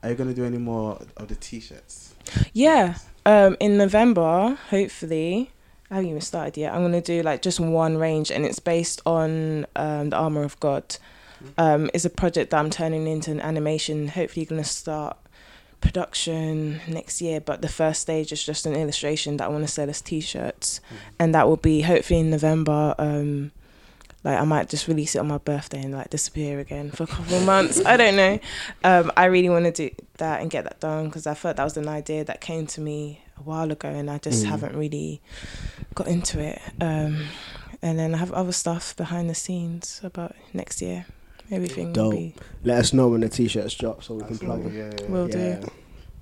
[0.03, 2.13] Are you gonna do any more of the t-shirts?
[2.53, 2.95] yeah.
[3.27, 5.51] Um, in November, hopefully.
[5.91, 6.73] I haven't even started yet.
[6.73, 10.57] I'm gonna do like just one range, and it's based on um, the armor of
[10.61, 10.95] God.
[11.57, 14.07] Um, it's a project that I'm turning into an animation.
[14.07, 15.17] Hopefully, gonna start
[15.81, 17.41] production next year.
[17.41, 20.79] But the first stage is just an illustration that I want to sell as T-shirts,
[21.19, 22.95] and that will be hopefully in November.
[22.97, 23.51] Um,
[24.23, 27.07] like I might just release it on my birthday and like disappear again for a
[27.07, 27.83] couple of months.
[27.85, 28.39] I don't know.
[28.83, 31.63] Um, I really want to do that and get that done because I thought that
[31.63, 34.49] was an idea that came to me a while ago, and I just Mm.
[34.49, 35.21] haven't really
[35.95, 36.59] got into it.
[36.81, 37.25] Um,
[37.81, 41.05] and then I have other stuff behind the scenes about next year.
[41.51, 42.11] Everything will Dope.
[42.13, 44.91] be Let us know when the t-shirts drop so we can plug Absolutely, them.
[44.97, 45.11] yeah, yeah.
[45.11, 45.69] Will do.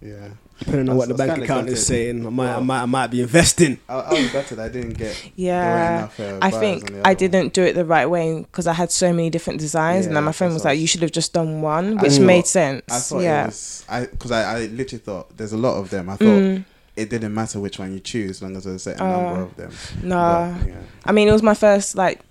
[0.06, 0.14] Yeah.
[0.14, 0.28] yeah.
[0.60, 3.08] Depending on I what the bank account is saying, I might, I might, I might
[3.08, 3.78] be investing.
[3.90, 4.58] I, I was gutted.
[4.60, 5.32] I didn't get.
[5.36, 5.98] Yeah.
[5.98, 9.12] enough, uh, I think I didn't do it the right way because I had so
[9.12, 11.98] many different designs, and then my friend was like, "You should have just done one,"
[12.00, 12.84] I which thought- made sense.
[12.90, 13.44] I thought yeah.
[13.44, 13.86] it was.
[13.90, 16.10] I because I, I literally thought there's a lot of them.
[16.10, 16.64] I thought Mm,
[16.96, 19.42] it didn't matter which one you choose, as long as there's a certain Uh, number
[19.42, 19.72] of them.
[20.04, 20.54] nah.
[20.58, 20.76] But, yeah.
[21.04, 22.22] I mean, it was my first like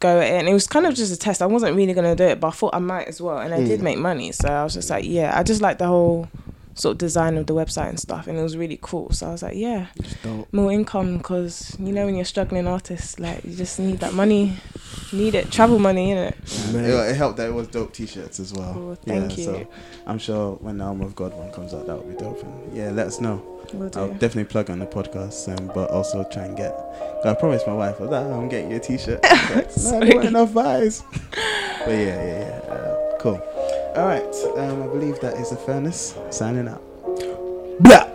[0.00, 1.40] go at it, and it was kind of just a test.
[1.40, 3.64] I wasn't really gonna do it, but I thought I might as well, and I
[3.64, 3.84] did Mm.
[3.84, 4.32] make money.
[4.32, 6.28] So I was just like, yeah, I just like the whole
[6.80, 9.10] sort of design of the website and stuff, and it was really cool.
[9.10, 9.86] So I was like, yeah,
[10.52, 14.14] more income because you know when you're a struggling artist, like you just need that
[14.14, 14.56] money,
[15.12, 16.34] need it, travel money, innit?
[16.72, 16.80] Yeah.
[16.80, 18.72] It, it helped that it was dope t-shirts as well.
[18.72, 19.44] Cool, thank yeah, you.
[19.44, 19.66] So
[20.06, 22.42] I'm sure when the Arm of God one comes out, that will be dope.
[22.42, 23.42] And yeah, let us know.
[23.72, 26.74] Will I'll definitely plug on the podcast, um, but also try and get.
[27.24, 29.20] I promised my wife that I'm getting you a t-shirt.
[29.50, 30.06] But, no, Sorry.
[30.06, 31.02] there weren't enough buys.
[31.80, 32.72] But yeah, yeah, yeah.
[32.72, 33.42] Uh, cool.
[33.96, 36.80] All right, um, I believe that is the furnace signing out.
[37.80, 38.06] Blah.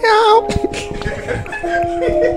[0.00, 0.48] Meow.